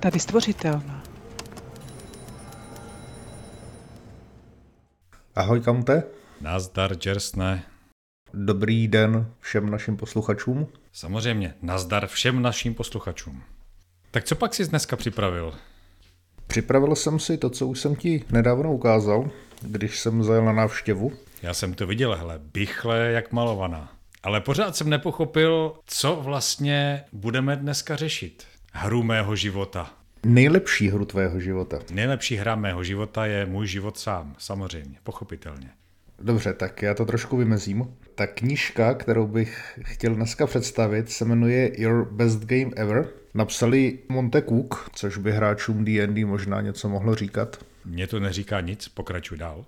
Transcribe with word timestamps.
Tady 0.00 0.20
stvořitelná. 0.20 1.02
Ahoj, 5.34 5.60
Kamte. 5.60 6.02
Nazdar, 6.40 6.98
Čersne. 6.98 7.62
Dobrý 8.34 8.88
den 8.88 9.26
všem 9.40 9.70
našim 9.70 9.96
posluchačům. 9.96 10.66
Samozřejmě, 10.92 11.54
nazdar 11.62 12.06
všem 12.06 12.42
našim 12.42 12.74
posluchačům. 12.74 13.42
Tak 14.10 14.24
co 14.24 14.36
pak 14.36 14.54
jsi 14.54 14.66
dneska 14.66 14.96
připravil? 14.96 15.54
Připravil 16.46 16.96
jsem 16.96 17.18
si 17.18 17.38
to, 17.38 17.50
co 17.50 17.66
už 17.66 17.80
jsem 17.80 17.96
ti 17.96 18.24
nedávno 18.30 18.72
ukázal, 18.72 19.30
když 19.62 20.00
jsem 20.00 20.24
zajel 20.24 20.44
na 20.44 20.52
návštěvu. 20.52 21.12
Já 21.42 21.54
jsem 21.54 21.74
to 21.74 21.86
viděl, 21.86 22.16
hele, 22.16 22.40
bychle 22.54 22.98
jak 22.98 23.32
malovaná. 23.32 23.92
Ale 24.22 24.40
pořád 24.40 24.76
jsem 24.76 24.88
nepochopil, 24.88 25.74
co 25.86 26.16
vlastně 26.16 27.04
budeme 27.12 27.56
dneska 27.56 27.96
řešit. 27.96 28.49
Hru 28.72 29.02
mého 29.02 29.36
života. 29.36 29.90
Nejlepší 30.26 30.88
hru 30.88 31.04
tvého 31.04 31.40
života. 31.40 31.78
Nejlepší 31.92 32.36
hra 32.36 32.56
mého 32.56 32.84
života 32.84 33.26
je 33.26 33.46
můj 33.46 33.66
život 33.66 33.98
sám, 33.98 34.34
samozřejmě, 34.38 34.98
pochopitelně. 35.02 35.70
Dobře, 36.22 36.52
tak 36.52 36.82
já 36.82 36.94
to 36.94 37.04
trošku 37.04 37.36
vymezím. 37.36 37.94
Ta 38.14 38.26
knížka, 38.26 38.94
kterou 38.94 39.26
bych 39.26 39.78
chtěl 39.82 40.14
dneska 40.14 40.46
představit, 40.46 41.10
se 41.10 41.24
jmenuje 41.24 41.82
Your 41.82 42.08
Best 42.12 42.44
Game 42.44 42.70
Ever. 42.76 43.08
Napsali 43.34 43.98
Monte 44.08 44.42
Cook, 44.42 44.90
což 44.92 45.16
by 45.18 45.32
hráčům 45.32 45.84
D&D 45.84 46.24
možná 46.24 46.60
něco 46.60 46.88
mohlo 46.88 47.14
říkat. 47.14 47.64
Mně 47.84 48.06
to 48.06 48.20
neříká 48.20 48.60
nic, 48.60 48.88
pokračuj 48.88 49.38
dál. 49.38 49.64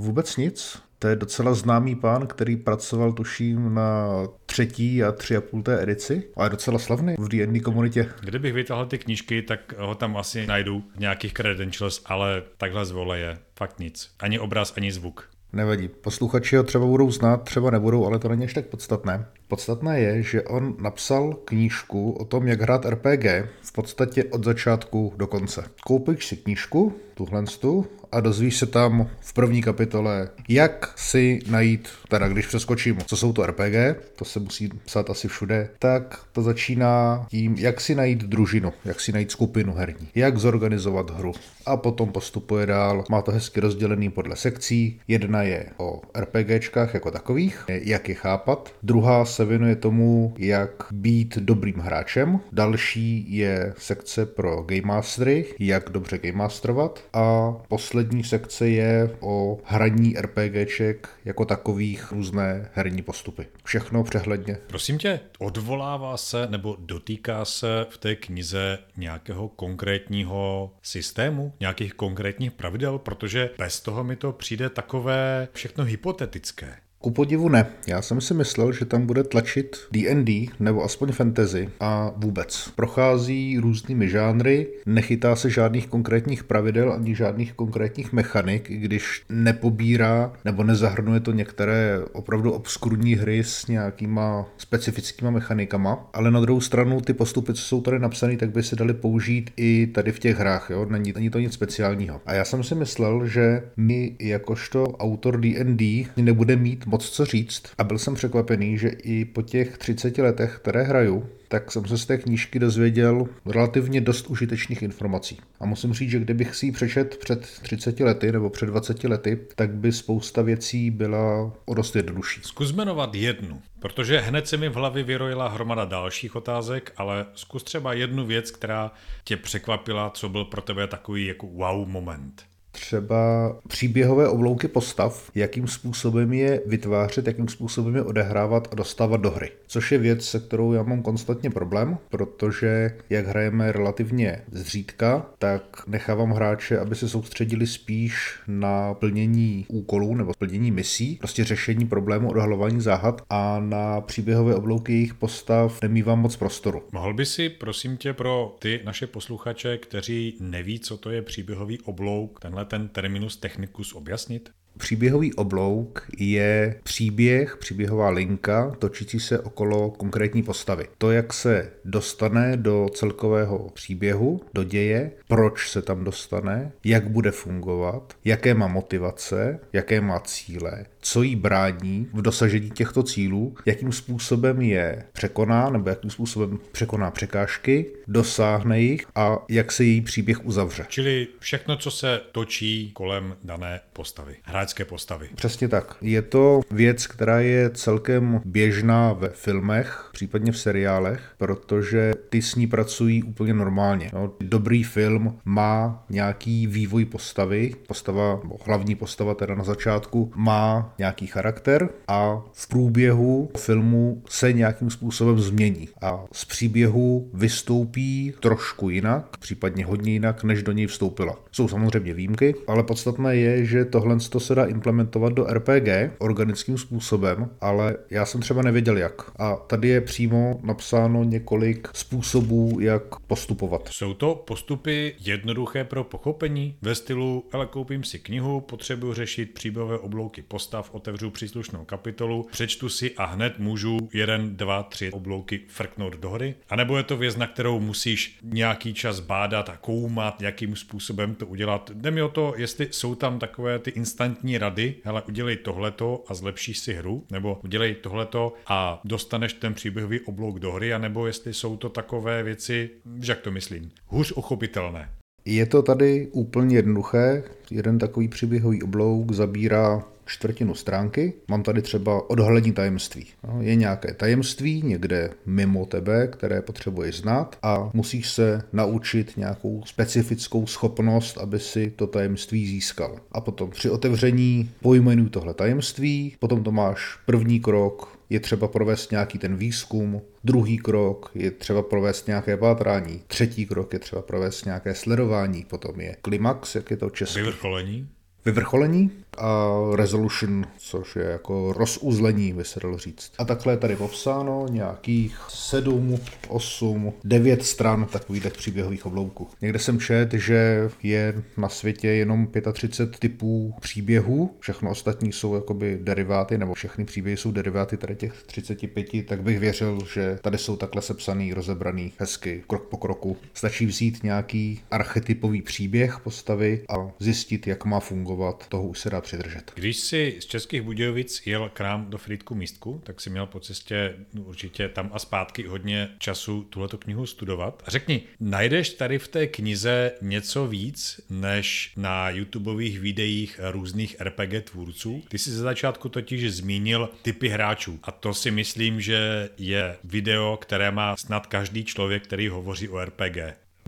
Vůbec 0.00 0.36
nic. 0.36 0.82
To 0.98 1.08
je 1.08 1.16
docela 1.16 1.54
známý 1.54 1.96
pán, 1.96 2.26
který 2.26 2.56
pracoval 2.56 3.12
tuším 3.12 3.74
na 3.74 4.08
třetí 4.46 5.04
a 5.04 5.12
tři 5.12 5.36
a 5.36 5.40
půl 5.40 5.62
té 5.62 5.82
edici 5.82 6.22
a 6.36 6.44
je 6.44 6.50
docela 6.50 6.78
slavný 6.78 7.14
v 7.18 7.28
D&D 7.28 7.60
komunitě. 7.60 8.08
Kdybych 8.20 8.52
vytáhl 8.52 8.86
ty 8.86 8.98
knížky, 8.98 9.42
tak 9.42 9.74
ho 9.78 9.94
tam 9.94 10.16
asi 10.16 10.46
najdu 10.46 10.84
v 10.96 11.00
nějakých 11.00 11.32
credentials, 11.32 12.02
ale 12.04 12.42
takhle 12.56 12.86
z 12.86 12.90
vole 12.90 13.18
je 13.18 13.38
fakt 13.56 13.78
nic. 13.78 14.10
Ani 14.18 14.38
obraz, 14.38 14.72
ani 14.76 14.92
zvuk. 14.92 15.28
Nevadí. 15.52 15.88
Posluchači 15.88 16.56
ho 16.56 16.62
třeba 16.62 16.86
budou 16.86 17.10
znát, 17.10 17.42
třeba 17.42 17.70
nebudou, 17.70 18.06
ale 18.06 18.18
to 18.18 18.28
není 18.28 18.44
až 18.44 18.54
tak 18.54 18.66
podstatné. 18.66 19.26
Podstatné 19.48 20.00
je, 20.00 20.22
že 20.22 20.42
on 20.42 20.76
napsal 20.80 21.34
knížku 21.44 22.12
o 22.12 22.24
tom, 22.24 22.48
jak 22.48 22.60
hrát 22.60 22.84
RPG 22.86 23.24
v 23.62 23.72
podstatě 23.72 24.24
od 24.24 24.44
začátku 24.44 25.12
do 25.16 25.26
konce. 25.26 25.64
Koupíš 25.86 26.26
si 26.26 26.36
knížku, 26.36 26.92
tuhle 27.14 27.44
tu, 27.60 27.86
a 28.12 28.20
dozvíš 28.20 28.56
se 28.56 28.66
tam 28.66 29.06
v 29.20 29.32
první 29.32 29.62
kapitole, 29.62 30.28
jak 30.48 30.92
si 30.96 31.38
najít, 31.50 31.88
teda 32.08 32.28
když 32.28 32.46
přeskočím, 32.46 32.98
co 33.06 33.16
jsou 33.16 33.32
to 33.32 33.46
RPG, 33.46 33.74
to 34.16 34.24
se 34.24 34.40
musí 34.40 34.70
psát 34.84 35.10
asi 35.10 35.28
všude, 35.28 35.68
tak 35.78 36.20
to 36.32 36.42
začíná 36.42 37.26
tím, 37.30 37.54
jak 37.58 37.80
si 37.80 37.94
najít 37.94 38.18
družinu, 38.18 38.72
jak 38.84 39.00
si 39.00 39.12
najít 39.12 39.30
skupinu 39.30 39.74
herní, 39.74 40.08
jak 40.14 40.38
zorganizovat 40.38 41.10
hru. 41.10 41.32
A 41.66 41.76
potom 41.76 42.12
postupuje 42.12 42.66
dál, 42.66 43.04
má 43.10 43.22
to 43.22 43.32
hezky 43.32 43.60
rozdělený 43.60 44.10
podle 44.10 44.36
sekcí. 44.36 45.00
Jedna 45.08 45.42
je 45.42 45.66
o 45.76 46.00
RPGčkách 46.18 46.94
jako 46.94 47.10
takových, 47.10 47.64
jak 47.68 48.08
je 48.08 48.14
chápat. 48.14 48.72
Druhá 48.82 49.24
se 49.24 49.44
věnuje 49.44 49.76
tomu, 49.76 50.34
jak 50.38 50.70
být 50.90 51.38
dobrým 51.38 51.78
hráčem. 51.78 52.40
Další 52.52 53.36
je 53.36 53.74
sekce 53.78 54.26
pro 54.26 54.62
Game 54.62 54.82
Mastery, 54.84 55.44
jak 55.58 55.90
dobře 55.90 56.18
Game 56.18 56.38
Masterovat. 56.38 57.04
A 57.12 57.52
poslední 57.68 57.97
sekce 58.24 58.68
je 58.68 59.16
o 59.20 59.58
hraní 59.64 60.14
RPGček 60.18 61.08
jako 61.24 61.44
takových 61.44 62.12
různé 62.12 62.70
herní 62.74 63.02
postupy. 63.02 63.46
Všechno 63.64 64.04
přehledně. 64.04 64.58
Prosím 64.66 64.98
tě, 64.98 65.20
odvolává 65.38 66.16
se 66.16 66.46
nebo 66.50 66.76
dotýká 66.78 67.44
se 67.44 67.86
v 67.90 67.98
té 67.98 68.16
knize 68.16 68.78
nějakého 68.96 69.48
konkrétního 69.48 70.72
systému, 70.82 71.52
nějakých 71.60 71.94
konkrétních 71.94 72.52
pravidel, 72.52 72.98
protože 72.98 73.50
bez 73.58 73.80
toho 73.80 74.04
mi 74.04 74.16
to 74.16 74.32
přijde 74.32 74.70
takové 74.70 75.48
všechno 75.52 75.84
hypotetické. 75.84 76.76
Ku 77.00 77.10
podivu 77.10 77.48
ne. 77.48 77.66
Já 77.86 78.02
jsem 78.02 78.20
si 78.20 78.34
myslel, 78.34 78.72
že 78.72 78.84
tam 78.84 79.06
bude 79.06 79.24
tlačit 79.24 79.76
D&D 79.92 80.46
nebo 80.60 80.84
aspoň 80.84 81.12
fantasy 81.12 81.68
a 81.80 82.12
vůbec. 82.16 82.70
Prochází 82.76 83.58
různými 83.58 84.08
žánry, 84.08 84.66
nechytá 84.86 85.36
se 85.36 85.50
žádných 85.50 85.86
konkrétních 85.86 86.44
pravidel 86.44 86.92
ani 86.92 87.14
žádných 87.14 87.52
konkrétních 87.52 88.12
mechanik, 88.12 88.70
i 88.70 88.76
když 88.76 89.22
nepobírá 89.28 90.32
nebo 90.44 90.64
nezahrnuje 90.64 91.20
to 91.20 91.32
některé 91.32 91.98
opravdu 92.12 92.52
obskurní 92.52 93.14
hry 93.14 93.44
s 93.44 93.66
nějakýma 93.66 94.46
specifickými 94.58 95.30
mechanikama, 95.30 96.10
ale 96.12 96.30
na 96.30 96.40
druhou 96.40 96.60
stranu 96.60 97.00
ty 97.00 97.12
postupy, 97.12 97.54
co 97.54 97.62
jsou 97.62 97.80
tady 97.80 97.98
napsané, 97.98 98.36
tak 98.36 98.50
by 98.50 98.62
se 98.62 98.76
daly 98.76 98.94
použít 98.94 99.50
i 99.56 99.86
tady 99.86 100.12
v 100.12 100.18
těch 100.18 100.38
hrách, 100.38 100.70
jo? 100.70 100.86
Není, 100.90 101.12
není 101.12 101.30
to 101.30 101.38
nic 101.38 101.52
speciálního. 101.52 102.20
A 102.26 102.34
já 102.34 102.44
jsem 102.44 102.62
si 102.62 102.74
myslel, 102.74 103.26
že 103.26 103.62
my 103.76 104.16
jakožto 104.20 104.84
autor 104.84 105.40
D&D 105.40 106.06
nebude 106.16 106.56
mít 106.56 106.87
moc 106.88 107.10
co 107.10 107.24
říct 107.24 107.62
a 107.78 107.84
byl 107.84 107.98
jsem 107.98 108.14
překvapený, 108.14 108.78
že 108.78 108.88
i 108.88 109.24
po 109.24 109.42
těch 109.42 109.78
30 109.78 110.18
letech, 110.18 110.58
které 110.62 110.82
hraju, 110.82 111.28
tak 111.48 111.72
jsem 111.72 111.86
se 111.86 111.98
z 111.98 112.06
té 112.06 112.18
knížky 112.18 112.58
dozvěděl 112.58 113.26
relativně 113.46 114.00
dost 114.00 114.26
užitečných 114.26 114.82
informací. 114.82 115.40
A 115.60 115.66
musím 115.66 115.94
říct, 115.94 116.10
že 116.10 116.18
kdybych 116.18 116.54
si 116.54 116.66
ji 116.66 116.72
přečet 116.72 117.16
před 117.16 117.40
30 117.62 118.00
lety 118.00 118.32
nebo 118.32 118.50
před 118.50 118.66
20 118.66 119.04
lety, 119.04 119.38
tak 119.54 119.70
by 119.70 119.92
spousta 119.92 120.42
věcí 120.42 120.90
byla 120.90 121.52
o 121.64 121.74
dost 121.74 121.96
jednodušší. 121.96 122.40
Zkus 122.44 122.72
jmenovat 122.72 123.14
jednu, 123.14 123.62
protože 123.80 124.20
hned 124.20 124.48
se 124.48 124.56
mi 124.56 124.68
v 124.68 124.74
hlavě 124.74 125.04
vyrojila 125.04 125.48
hromada 125.48 125.84
dalších 125.84 126.36
otázek, 126.36 126.92
ale 126.96 127.26
zkus 127.34 127.62
třeba 127.62 127.92
jednu 127.92 128.26
věc, 128.26 128.50
která 128.50 128.92
tě 129.24 129.36
překvapila, 129.36 130.10
co 130.10 130.28
byl 130.28 130.44
pro 130.44 130.62
tebe 130.62 130.86
takový 130.86 131.26
jako 131.26 131.46
wow 131.46 131.88
moment 131.88 132.44
třeba 132.70 133.56
příběhové 133.68 134.28
oblouky 134.28 134.68
postav, 134.68 135.30
jakým 135.34 135.68
způsobem 135.68 136.32
je 136.32 136.60
vytvářet, 136.66 137.26
jakým 137.26 137.48
způsobem 137.48 137.96
je 137.96 138.02
odehrávat 138.02 138.68
a 138.72 138.74
dostávat 138.74 139.20
do 139.20 139.30
hry. 139.30 139.50
Což 139.66 139.92
je 139.92 139.98
věc, 139.98 140.24
se 140.24 140.40
kterou 140.40 140.72
já 140.72 140.82
mám 140.82 141.02
konstantně 141.02 141.50
problém, 141.50 141.98
protože 142.10 142.90
jak 143.10 143.26
hrajeme 143.26 143.72
relativně 143.72 144.42
zřídka, 144.52 145.26
tak 145.38 145.82
nechávám 145.86 146.30
hráče, 146.30 146.78
aby 146.78 146.94
se 146.94 147.08
soustředili 147.08 147.66
spíš 147.66 148.40
na 148.46 148.94
plnění 148.94 149.66
úkolů 149.68 150.14
nebo 150.14 150.32
plnění 150.38 150.70
misí, 150.70 151.16
prostě 151.16 151.44
řešení 151.44 151.86
problému, 151.86 152.30
odhalování 152.30 152.80
záhad 152.80 153.22
a 153.30 153.60
na 153.60 154.00
příběhové 154.00 154.54
oblouky 154.54 154.92
jejich 154.92 155.14
postav 155.14 155.82
nemývám 155.82 156.20
moc 156.20 156.36
prostoru. 156.36 156.82
Mohl 156.92 157.14
by 157.14 157.26
si, 157.26 157.48
prosím 157.48 157.96
tě, 157.96 158.12
pro 158.12 158.56
ty 158.58 158.80
naše 158.84 159.06
posluchače, 159.06 159.78
kteří 159.78 160.36
neví, 160.40 160.80
co 160.80 160.96
to 160.96 161.10
je 161.10 161.22
příběhový 161.22 161.78
oblouk, 161.80 162.40
tenhle 162.40 162.57
ten 162.64 162.88
terminus 162.88 163.38
technicus 163.40 163.94
objasnit? 163.94 164.52
Příběhový 164.78 165.34
oblouk 165.34 166.08
je 166.18 166.80
příběh, 166.82 167.56
příběhová 167.56 168.10
linka 168.10 168.76
točící 168.78 169.20
se 169.20 169.40
okolo 169.40 169.90
konkrétní 169.90 170.42
postavy. 170.42 170.86
To, 170.98 171.10
jak 171.10 171.32
se 171.32 171.70
dostane 171.84 172.56
do 172.56 172.86
celkového 172.94 173.70
příběhu, 173.74 174.40
do 174.54 174.64
děje, 174.64 175.10
proč 175.28 175.70
se 175.70 175.82
tam 175.82 176.04
dostane, 176.04 176.72
jak 176.84 177.08
bude 177.08 177.30
fungovat, 177.30 178.14
jaké 178.24 178.54
má 178.54 178.66
motivace, 178.66 179.60
jaké 179.72 180.00
má 180.00 180.20
cíle, 180.20 180.84
co 181.00 181.22
jí 181.22 181.36
brání 181.36 182.08
v 182.12 182.22
dosažení 182.22 182.70
těchto 182.70 183.02
cílů, 183.02 183.54
jakým 183.66 183.92
způsobem 183.92 184.62
je 184.62 185.04
překoná 185.12 185.70
nebo 185.70 185.88
jakým 185.88 186.10
způsobem 186.10 186.58
překoná 186.72 187.10
překážky, 187.10 187.86
dosáhne 188.06 188.80
jich 188.80 189.06
a 189.14 189.38
jak 189.48 189.72
se 189.72 189.84
její 189.84 190.00
příběh 190.00 190.46
uzavře. 190.46 190.86
Čili 190.88 191.26
všechno, 191.38 191.76
co 191.76 191.90
se 191.90 192.20
točí 192.32 192.90
kolem 192.94 193.36
dané 193.44 193.80
postavy, 193.92 194.36
hráčské 194.68 194.84
postavy. 194.84 195.28
Přesně 195.34 195.68
tak. 195.68 195.96
Je 196.00 196.22
to 196.22 196.60
věc, 196.70 197.06
která 197.06 197.40
je 197.40 197.70
celkem 197.70 198.40
běžná 198.44 199.12
ve 199.12 199.28
filmech, 199.28 200.10
případně 200.12 200.52
v 200.52 200.58
seriálech, 200.58 201.20
protože 201.38 202.12
ty 202.28 202.42
s 202.42 202.54
ní 202.54 202.66
pracují 202.66 203.22
úplně 203.22 203.54
normálně. 203.54 204.10
No, 204.12 204.32
dobrý 204.40 204.84
film 204.84 205.38
má 205.44 206.04
nějaký 206.10 206.66
vývoj 206.66 207.04
postavy, 207.04 207.74
postava, 207.86 208.40
hlavní 208.66 208.94
postava 208.94 209.34
teda 209.34 209.54
na 209.54 209.64
začátku 209.64 210.32
má 210.34 210.94
nějaký 210.98 211.26
charakter 211.26 211.88
a 212.08 212.42
v 212.52 212.68
průběhu 212.68 213.50
filmu 213.56 214.22
se 214.28 214.52
nějakým 214.52 214.90
způsobem 214.90 215.38
změní 215.38 215.88
a 216.02 216.24
z 216.32 216.44
příběhu 216.44 217.30
vystoupí 217.34 218.34
trošku 218.40 218.90
jinak, 218.90 219.36
případně 219.38 219.86
hodně 219.86 220.12
jinak, 220.12 220.44
než 220.44 220.62
do 220.62 220.72
něj 220.72 220.86
vstoupila. 220.86 221.36
Jsou 221.52 221.68
samozřejmě 221.68 222.14
výjimky, 222.14 222.54
ale 222.66 222.82
podstatné 222.82 223.36
je, 223.36 223.64
že 223.64 223.84
tohle 223.84 224.20
se 224.20 224.54
dá 224.58 224.64
implementovat 224.64 225.32
do 225.32 225.44
RPG 225.44 225.88
organickým 226.18 226.78
způsobem, 226.78 227.50
ale 227.60 227.96
já 228.10 228.26
jsem 228.26 228.40
třeba 228.40 228.62
nevěděl 228.62 228.96
jak. 228.96 229.22
A 229.36 229.56
tady 229.56 229.88
je 229.88 230.00
přímo 230.00 230.60
napsáno 230.62 231.24
několik 231.24 231.88
způsobů, 231.94 232.78
jak 232.80 233.20
postupovat. 233.20 233.88
Jsou 233.92 234.14
to 234.14 234.34
postupy 234.34 235.14
jednoduché 235.20 235.84
pro 235.84 236.04
pochopení? 236.04 236.76
Ve 236.82 236.94
stylu, 236.94 237.44
ale 237.52 237.66
koupím 237.66 238.04
si 238.04 238.18
knihu, 238.18 238.60
potřebuji 238.60 239.14
řešit 239.14 239.54
příběhové 239.54 239.98
oblouky 239.98 240.42
postav, 240.42 240.90
otevřu 240.94 241.30
příslušnou 241.30 241.84
kapitolu, 241.84 242.46
přečtu 242.52 242.88
si 242.88 243.14
a 243.16 243.24
hned 243.24 243.58
můžu 243.58 243.98
jeden, 244.12 244.56
dva, 244.56 244.82
tři 244.82 245.12
oblouky 245.12 245.60
frknout 245.68 246.16
do 246.16 246.30
hry? 246.30 246.54
A 246.68 246.76
nebo 246.76 246.96
je 246.96 247.02
to 247.02 247.16
věc, 247.16 247.36
na 247.36 247.46
kterou 247.46 247.80
musíš 247.80 248.38
nějaký 248.42 248.94
čas 248.94 249.20
bádat 249.20 249.68
a 249.68 249.76
koumat, 249.76 250.42
jakým 250.42 250.76
způsobem 250.76 251.34
to 251.34 251.46
udělat? 251.46 251.90
Jde 251.94 252.10
mi 252.10 252.22
o 252.22 252.28
to, 252.28 252.54
jestli 252.56 252.88
jsou 252.90 253.14
tam 253.14 253.38
takové 253.38 253.78
ty 253.78 253.90
instantní 253.90 254.47
rady, 254.56 254.94
hele, 255.04 255.22
udělej 255.28 255.56
tohleto 255.56 256.24
a 256.28 256.34
zlepšíš 256.34 256.78
si 256.78 256.94
hru, 256.94 257.24
nebo 257.30 257.60
udělej 257.64 257.94
tohleto 257.94 258.52
a 258.66 259.00
dostaneš 259.04 259.52
ten 259.52 259.74
příběhový 259.74 260.20
oblouk 260.20 260.58
do 260.58 260.72
hry, 260.72 260.94
anebo 260.94 261.26
jestli 261.26 261.54
jsou 261.54 261.76
to 261.76 261.88
takové 261.88 262.42
věci, 262.42 262.90
jak 263.28 263.40
to 263.40 263.50
myslím, 263.50 263.90
hůř 264.06 264.32
ochopitelné. 264.32 265.10
Je 265.44 265.66
to 265.66 265.82
tady 265.82 266.28
úplně 266.32 266.76
jednoduché. 266.76 267.44
Jeden 267.70 267.98
takový 267.98 268.28
příběhový 268.28 268.82
oblouk 268.82 269.32
zabírá 269.32 270.04
čtvrtinu 270.28 270.74
stránky. 270.74 271.32
Mám 271.48 271.62
tady 271.62 271.82
třeba 271.82 272.30
odhalení 272.30 272.72
tajemství. 272.72 273.26
No, 273.48 273.62
je 273.62 273.74
nějaké 273.74 274.14
tajemství 274.14 274.82
někde 274.82 275.30
mimo 275.46 275.86
tebe, 275.86 276.26
které 276.26 276.62
potřebuješ 276.62 277.16
znát 277.16 277.58
a 277.62 277.90
musíš 277.94 278.30
se 278.30 278.62
naučit 278.72 279.36
nějakou 279.36 279.82
specifickou 279.86 280.66
schopnost, 280.66 281.38
aby 281.38 281.60
si 281.60 281.90
to 281.96 282.06
tajemství 282.06 282.66
získal. 282.66 283.20
A 283.32 283.40
potom 283.40 283.70
při 283.70 283.90
otevření 283.90 284.70
pojmenuj 284.82 285.30
tohle 285.30 285.54
tajemství, 285.54 286.36
potom 286.38 286.64
to 286.64 286.72
máš 286.72 287.18
první 287.26 287.60
krok, 287.60 288.18
je 288.30 288.40
třeba 288.40 288.68
provést 288.68 289.10
nějaký 289.10 289.38
ten 289.38 289.56
výzkum, 289.56 290.20
druhý 290.44 290.78
krok 290.78 291.30
je 291.34 291.50
třeba 291.50 291.82
provést 291.82 292.26
nějaké 292.26 292.56
pátrání, 292.56 293.22
třetí 293.26 293.66
krok 293.66 293.92
je 293.92 293.98
třeba 293.98 294.22
provést 294.22 294.64
nějaké 294.64 294.94
sledování, 294.94 295.64
potom 295.70 296.00
je 296.00 296.16
klimax, 296.22 296.74
jak 296.74 296.90
je 296.90 296.96
to 296.96 297.10
česky. 297.10 297.40
Vyvrcholení? 297.40 298.08
Vyvrcholení 298.44 299.10
a 299.38 299.78
resolution, 299.94 300.66
což 300.78 301.16
je 301.16 301.24
jako 301.24 301.72
rozuzlení, 301.72 302.52
by 302.52 302.64
se 302.64 302.80
dalo 302.80 302.98
říct. 302.98 303.32
A 303.38 303.44
takhle 303.44 303.72
je 303.72 303.76
tady 303.76 303.96
popsáno 303.96 304.66
nějakých 304.70 305.38
7, 305.48 306.18
8, 306.48 307.12
9 307.24 307.64
stran 307.64 308.06
takových 308.06 308.46
příběhových 308.50 309.06
oblouků. 309.06 309.48
Někde 309.60 309.78
jsem 309.78 310.00
čet, 310.00 310.32
že 310.32 310.90
je 311.02 311.42
na 311.56 311.68
světě 311.68 312.08
jenom 312.08 312.48
35 312.72 313.18
typů 313.18 313.74
příběhů, 313.80 314.54
všechno 314.60 314.90
ostatní 314.90 315.32
jsou 315.32 315.54
jakoby 315.54 315.98
deriváty, 316.02 316.58
nebo 316.58 316.74
všechny 316.74 317.04
příběhy 317.04 317.36
jsou 317.36 317.52
deriváty 317.52 317.96
tady 317.96 318.16
těch 318.16 318.42
35, 318.46 319.26
tak 319.26 319.42
bych 319.42 319.58
věřil, 319.58 319.98
že 320.14 320.38
tady 320.42 320.58
jsou 320.58 320.76
takhle 320.76 321.02
sepsaný, 321.02 321.54
rozebraný 321.54 322.12
hezky, 322.18 322.62
krok 322.66 322.88
po 322.88 322.96
kroku. 322.96 323.36
Stačí 323.54 323.86
vzít 323.86 324.22
nějaký 324.22 324.80
archetypový 324.90 325.62
příběh 325.62 326.18
postavy 326.18 326.82
a 326.88 326.94
zjistit, 327.18 327.66
jak 327.66 327.84
má 327.84 328.00
fungovat, 328.00 328.66
toho 328.68 328.82
už 328.82 328.98
se 328.98 329.10
dá 329.10 329.20
přidržet. 329.28 329.72
Když 329.74 329.96
si 329.96 330.36
z 330.40 330.44
Českých 330.44 330.82
Budějovic 330.82 331.46
jel 331.46 331.68
k 331.68 331.80
nám 331.80 332.10
do 332.10 332.18
Frýdku 332.18 332.54
místku, 332.54 333.00
tak 333.04 333.20
si 333.20 333.30
měl 333.30 333.46
po 333.46 333.60
cestě 333.60 334.14
určitě 334.38 334.88
tam 334.88 335.10
a 335.12 335.18
zpátky 335.18 335.66
hodně 335.66 336.08
času 336.18 336.62
tuhleto 336.62 336.98
knihu 336.98 337.26
studovat. 337.26 337.82
A 337.86 337.90
řekni, 337.90 338.22
najdeš 338.40 338.90
tady 338.90 339.18
v 339.18 339.28
té 339.28 339.46
knize 339.46 340.12
něco 340.22 340.66
víc, 340.66 341.20
než 341.30 341.92
na 341.96 342.30
YouTubeových 342.30 343.00
videích 343.00 343.60
různých 343.70 344.16
RPG 344.20 344.64
tvůrců? 344.64 345.22
Ty 345.28 345.38
jsi 345.38 345.50
ze 345.50 345.62
začátku 345.62 346.08
totiž 346.08 346.52
zmínil 346.52 347.10
typy 347.22 347.48
hráčů 347.48 347.98
a 348.02 348.10
to 348.10 348.34
si 348.34 348.50
myslím, 348.50 349.00
že 349.00 349.48
je 349.58 349.96
video, 350.04 350.56
které 350.56 350.90
má 350.90 351.16
snad 351.16 351.46
každý 351.46 351.84
člověk, 351.84 352.24
který 352.24 352.48
hovoří 352.48 352.88
o 352.88 353.04
RPG. 353.04 353.36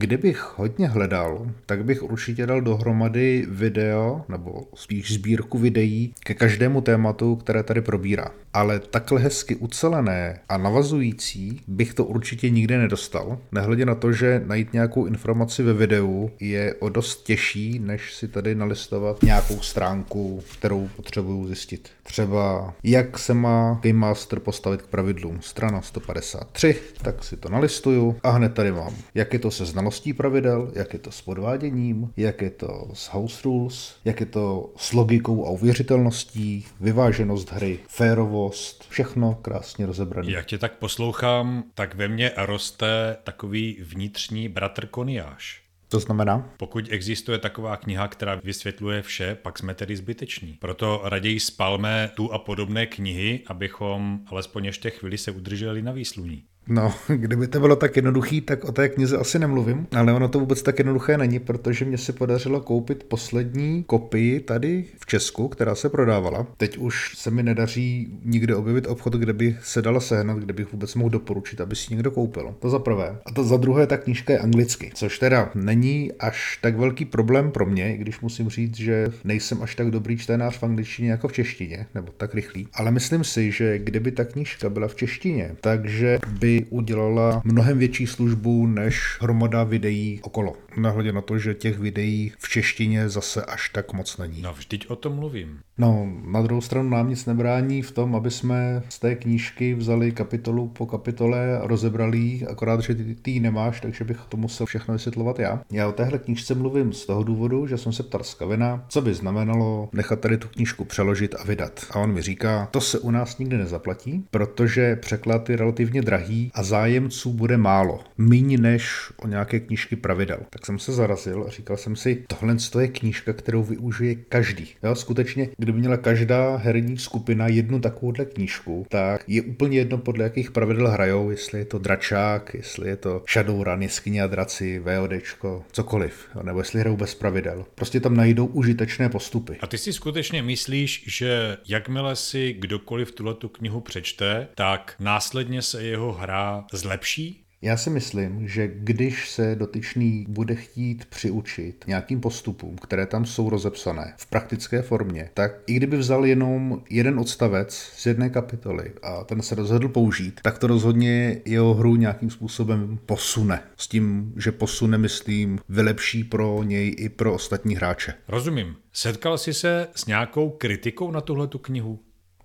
Kdybych 0.00 0.52
hodně 0.56 0.88
hledal, 0.88 1.46
tak 1.66 1.84
bych 1.84 2.02
určitě 2.02 2.46
dal 2.46 2.60
dohromady 2.60 3.46
video, 3.48 4.24
nebo 4.28 4.62
spíš 4.74 5.14
sbírku 5.14 5.58
videí 5.58 6.14
ke 6.24 6.34
každému 6.34 6.80
tématu, 6.80 7.36
které 7.36 7.62
tady 7.62 7.80
probírá. 7.80 8.30
Ale 8.52 8.80
takhle 8.80 9.20
hezky 9.20 9.56
ucelené 9.56 10.40
a 10.48 10.56
navazující 10.56 11.60
bych 11.68 11.94
to 11.94 12.04
určitě 12.04 12.50
nikdy 12.50 12.78
nedostal. 12.78 13.38
Nehledě 13.52 13.86
na 13.86 13.94
to, 13.94 14.12
že 14.12 14.42
najít 14.46 14.72
nějakou 14.72 15.06
informaci 15.06 15.62
ve 15.62 15.72
videu 15.72 16.30
je 16.40 16.74
o 16.74 16.88
dost 16.88 17.24
těžší, 17.24 17.78
než 17.78 18.14
si 18.14 18.28
tady 18.28 18.54
nalistovat 18.54 19.22
nějakou 19.22 19.60
stránku, 19.60 20.42
kterou 20.58 20.88
potřebuju 20.96 21.46
zjistit. 21.46 21.88
Třeba 22.02 22.74
jak 22.82 23.18
se 23.18 23.34
má 23.34 23.80
Game 23.82 23.98
Master 23.98 24.40
postavit 24.40 24.82
k 24.82 24.86
pravidlům. 24.86 25.38
Strana 25.40 25.82
153, 25.82 26.76
tak 27.02 27.24
si 27.24 27.36
to 27.36 27.48
nalistuju 27.48 28.16
a 28.22 28.30
hned 28.30 28.54
tady 28.54 28.72
mám, 28.72 28.94
jak 29.14 29.32
je 29.32 29.38
to 29.38 29.50
se 29.50 29.64
znalostí 29.64 29.89
znalostí 29.90 30.12
pravidel, 30.12 30.72
jak 30.74 30.92
je 30.92 30.98
to 30.98 31.10
s 31.10 31.22
podváděním, 31.22 32.12
jak 32.16 32.42
je 32.42 32.50
to 32.50 32.90
s 32.94 33.06
house 33.08 33.40
rules, 33.44 33.96
jak 34.04 34.20
je 34.20 34.26
to 34.26 34.72
s 34.76 34.92
logikou 34.92 35.46
a 35.46 35.50
uvěřitelností, 35.50 36.66
vyváženost 36.80 37.52
hry, 37.52 37.78
férovost, 37.88 38.84
všechno 38.88 39.34
krásně 39.34 39.86
rozebrané. 39.86 40.32
Jak 40.32 40.46
tě 40.46 40.58
tak 40.58 40.72
poslouchám, 40.78 41.64
tak 41.74 41.94
ve 41.94 42.08
mně 42.08 42.30
roste 42.36 43.16
takový 43.24 43.76
vnitřní 43.80 44.48
bratr 44.48 44.86
Koniáš. 44.86 45.62
To 45.88 46.00
znamená? 46.00 46.50
Pokud 46.56 46.84
existuje 46.90 47.38
taková 47.38 47.76
kniha, 47.76 48.08
která 48.08 48.40
vysvětluje 48.44 49.02
vše, 49.02 49.34
pak 49.42 49.58
jsme 49.58 49.74
tedy 49.74 49.96
zbyteční. 49.96 50.52
Proto 50.60 51.00
raději 51.04 51.40
spalme 51.40 52.10
tu 52.14 52.32
a 52.32 52.38
podobné 52.38 52.86
knihy, 52.86 53.40
abychom 53.46 54.20
alespoň 54.26 54.64
ještě 54.64 54.90
chvíli 54.90 55.18
se 55.18 55.30
udrželi 55.30 55.82
na 55.82 55.92
výsluní. 55.92 56.44
No, 56.68 56.94
kdyby 57.08 57.48
to 57.48 57.60
bylo 57.60 57.76
tak 57.76 57.96
jednoduchý, 57.96 58.40
tak 58.40 58.64
o 58.64 58.72
té 58.72 58.88
knize 58.88 59.18
asi 59.18 59.38
nemluvím, 59.38 59.86
ale 59.96 60.12
ono 60.12 60.28
to 60.28 60.40
vůbec 60.40 60.62
tak 60.62 60.78
jednoduché 60.78 61.18
není, 61.18 61.38
protože 61.38 61.84
mě 61.84 61.98
se 61.98 62.12
podařilo 62.12 62.60
koupit 62.60 63.04
poslední 63.04 63.84
kopii 63.86 64.40
tady 64.40 64.84
v 65.00 65.06
Česku, 65.06 65.48
která 65.48 65.74
se 65.74 65.88
prodávala. 65.88 66.46
Teď 66.56 66.78
už 66.78 67.16
se 67.16 67.30
mi 67.30 67.42
nedaří 67.42 68.08
nikde 68.24 68.56
objevit 68.56 68.86
obchod, 68.86 69.12
kde 69.12 69.32
by 69.32 69.56
se 69.62 69.82
dala 69.82 70.00
sehnat, 70.00 70.38
kde 70.38 70.52
bych 70.52 70.72
vůbec 70.72 70.94
mohl 70.94 71.10
doporučit, 71.10 71.60
aby 71.60 71.76
si 71.76 71.94
někdo 71.94 72.10
koupil. 72.10 72.54
To 72.58 72.70
za 72.70 72.78
prvé. 72.78 73.18
A 73.26 73.32
to 73.32 73.44
za 73.44 73.56
druhé, 73.56 73.86
ta 73.86 73.96
knížka 73.96 74.32
je 74.32 74.38
anglicky, 74.38 74.90
což 74.94 75.18
teda 75.18 75.50
není 75.54 76.12
až 76.18 76.58
tak 76.62 76.76
velký 76.76 77.04
problém 77.04 77.50
pro 77.50 77.66
mě, 77.66 77.96
když 77.96 78.20
musím 78.20 78.48
říct, 78.48 78.76
že 78.76 79.06
nejsem 79.24 79.62
až 79.62 79.74
tak 79.74 79.90
dobrý 79.90 80.16
čtenář 80.16 80.58
v 80.58 80.62
angličtině 80.62 81.10
jako 81.10 81.28
v 81.28 81.32
češtině, 81.32 81.86
nebo 81.94 82.12
tak 82.16 82.34
rychlý. 82.34 82.68
Ale 82.74 82.90
myslím 82.90 83.24
si, 83.24 83.52
že 83.52 83.78
kdyby 83.78 84.12
ta 84.12 84.24
knížka 84.24 84.70
byla 84.70 84.88
v 84.88 84.94
češtině, 84.94 85.56
takže 85.60 86.18
by 86.40 86.49
udělala 86.70 87.42
mnohem 87.44 87.78
větší 87.78 88.06
službu 88.06 88.66
než 88.66 89.18
hromada 89.20 89.64
videí 89.64 90.20
okolo. 90.22 90.54
Nahledě 90.76 91.12
na 91.12 91.20
to, 91.20 91.38
že 91.38 91.54
těch 91.54 91.78
videí 91.78 92.32
v 92.38 92.48
češtině 92.48 93.08
zase 93.08 93.44
až 93.44 93.68
tak 93.68 93.92
moc 93.92 94.16
není. 94.16 94.42
No 94.42 94.52
vždyť 94.52 94.86
o 94.86 94.96
tom 94.96 95.14
mluvím. 95.14 95.60
No, 95.78 96.12
na 96.26 96.42
druhou 96.42 96.60
stranu 96.60 96.90
nám 96.90 97.08
nic 97.08 97.26
nebrání 97.26 97.82
v 97.82 97.90
tom, 97.90 98.16
aby 98.16 98.30
jsme 98.30 98.82
z 98.88 98.98
té 98.98 99.14
knížky 99.14 99.74
vzali 99.74 100.12
kapitolu 100.12 100.68
po 100.68 100.86
kapitole 100.86 101.58
a 101.58 101.66
rozebrali 101.66 102.18
ji, 102.18 102.46
akorát, 102.46 102.80
že 102.80 102.94
ty, 102.94 103.14
ty 103.14 103.40
nemáš, 103.40 103.80
takže 103.80 104.04
bych 104.04 104.18
to 104.28 104.36
musel 104.36 104.66
všechno 104.66 104.94
vysvětlovat 104.94 105.38
já. 105.38 105.62
Já 105.72 105.88
o 105.88 105.92
téhle 105.92 106.18
knížce 106.18 106.54
mluvím 106.54 106.92
z 106.92 107.06
toho 107.06 107.22
důvodu, 107.22 107.66
že 107.66 107.78
jsem 107.78 107.92
se 107.92 108.02
ptal 108.02 108.22
Skavina, 108.24 108.84
co 108.88 109.00
by 109.00 109.14
znamenalo 109.14 109.88
nechat 109.92 110.20
tady 110.20 110.38
tu 110.38 110.48
knížku 110.48 110.84
přeložit 110.84 111.34
a 111.40 111.44
vydat. 111.44 111.86
A 111.90 111.98
on 111.98 112.12
mi 112.12 112.22
říká, 112.22 112.68
to 112.70 112.80
se 112.80 112.98
u 112.98 113.10
nás 113.10 113.38
nikdy 113.38 113.58
nezaplatí, 113.58 114.24
protože 114.30 114.96
překlad 114.96 115.50
je 115.50 115.56
relativně 115.56 116.02
drahý 116.02 116.50
a 116.54 116.62
zájemců 116.62 117.32
bude 117.32 117.56
málo. 117.56 118.00
Míň 118.18 118.60
než 118.60 119.12
o 119.16 119.28
nějaké 119.28 119.60
knížky 119.60 119.96
pravidel. 119.96 120.38
Tak 120.50 120.66
jsem 120.70 120.78
se 120.78 120.92
zarazil 120.92 121.44
a 121.48 121.50
říkal 121.50 121.76
jsem 121.76 121.96
si, 121.96 122.24
tohle 122.26 122.56
je 122.80 122.88
knížka, 122.88 123.32
kterou 123.32 123.62
využije 123.62 124.14
každý. 124.14 124.68
Jo, 124.82 124.94
skutečně, 124.94 125.48
kdyby 125.56 125.78
měla 125.78 125.96
každá 125.96 126.56
herní 126.56 126.98
skupina 126.98 127.48
jednu 127.48 127.80
takovouhle 127.80 128.24
knížku, 128.24 128.86
tak 128.88 129.24
je 129.26 129.42
úplně 129.42 129.78
jedno, 129.78 129.98
podle 129.98 130.24
jakých 130.24 130.50
pravidel 130.50 130.88
hrajou, 130.88 131.30
jestli 131.30 131.58
je 131.58 131.64
to 131.64 131.78
dračák, 131.78 132.54
jestli 132.54 132.88
je 132.88 132.96
to 132.96 133.22
Shadowrun, 133.32 133.82
jeskyně 133.82 134.22
a 134.22 134.26
draci, 134.26 134.78
VODčko, 134.78 135.64
cokoliv, 135.72 136.28
jo, 136.34 136.42
nebo 136.42 136.58
jestli 136.58 136.80
hrajou 136.80 136.96
bez 136.96 137.14
pravidel. 137.14 137.64
Prostě 137.74 138.00
tam 138.00 138.16
najdou 138.16 138.46
užitečné 138.46 139.08
postupy. 139.08 139.56
A 139.60 139.66
ty 139.66 139.78
si 139.78 139.92
skutečně 139.92 140.42
myslíš, 140.42 141.04
že 141.06 141.56
jakmile 141.68 142.16
si 142.16 142.52
kdokoliv 142.52 143.12
tuhle 143.12 143.34
tu 143.34 143.48
knihu 143.48 143.80
přečte, 143.80 144.48
tak 144.54 144.94
následně 144.98 145.62
se 145.62 145.82
jeho 145.82 146.12
hra 146.12 146.64
zlepší? 146.72 147.44
Já 147.62 147.76
si 147.76 147.90
myslím, 147.90 148.48
že 148.48 148.68
když 148.74 149.30
se 149.30 149.54
dotyčný 149.54 150.26
bude 150.28 150.54
chtít 150.54 151.04
přiučit 151.04 151.84
nějakým 151.86 152.20
postupům, 152.20 152.76
které 152.76 153.06
tam 153.06 153.24
jsou 153.24 153.50
rozepsané 153.50 154.14
v 154.16 154.26
praktické 154.26 154.82
formě, 154.82 155.30
tak 155.34 155.52
i 155.66 155.74
kdyby 155.74 155.96
vzal 155.96 156.26
jenom 156.26 156.82
jeden 156.90 157.18
odstavec 157.18 157.74
z 157.74 158.06
jedné 158.06 158.30
kapitoly 158.30 158.92
a 159.02 159.24
ten 159.24 159.42
se 159.42 159.54
rozhodl 159.54 159.88
použít, 159.88 160.40
tak 160.42 160.58
to 160.58 160.66
rozhodně 160.66 161.40
jeho 161.44 161.74
hru 161.74 161.96
nějakým 161.96 162.30
způsobem 162.30 162.98
posune. 163.06 163.62
S 163.76 163.88
tím, 163.88 164.32
že 164.36 164.52
posune, 164.52 164.98
myslím, 164.98 165.58
vylepší 165.68 166.24
pro 166.24 166.62
něj 166.62 166.94
i 166.98 167.08
pro 167.08 167.34
ostatní 167.34 167.76
hráče. 167.76 168.14
Rozumím. 168.28 168.76
Setkal 168.92 169.38
jsi 169.38 169.54
se 169.54 169.88
s 169.94 170.06
nějakou 170.06 170.50
kritikou 170.50 171.10
na 171.10 171.20
tuhle 171.20 171.46
tu 171.46 171.58
knihu? 171.58 171.98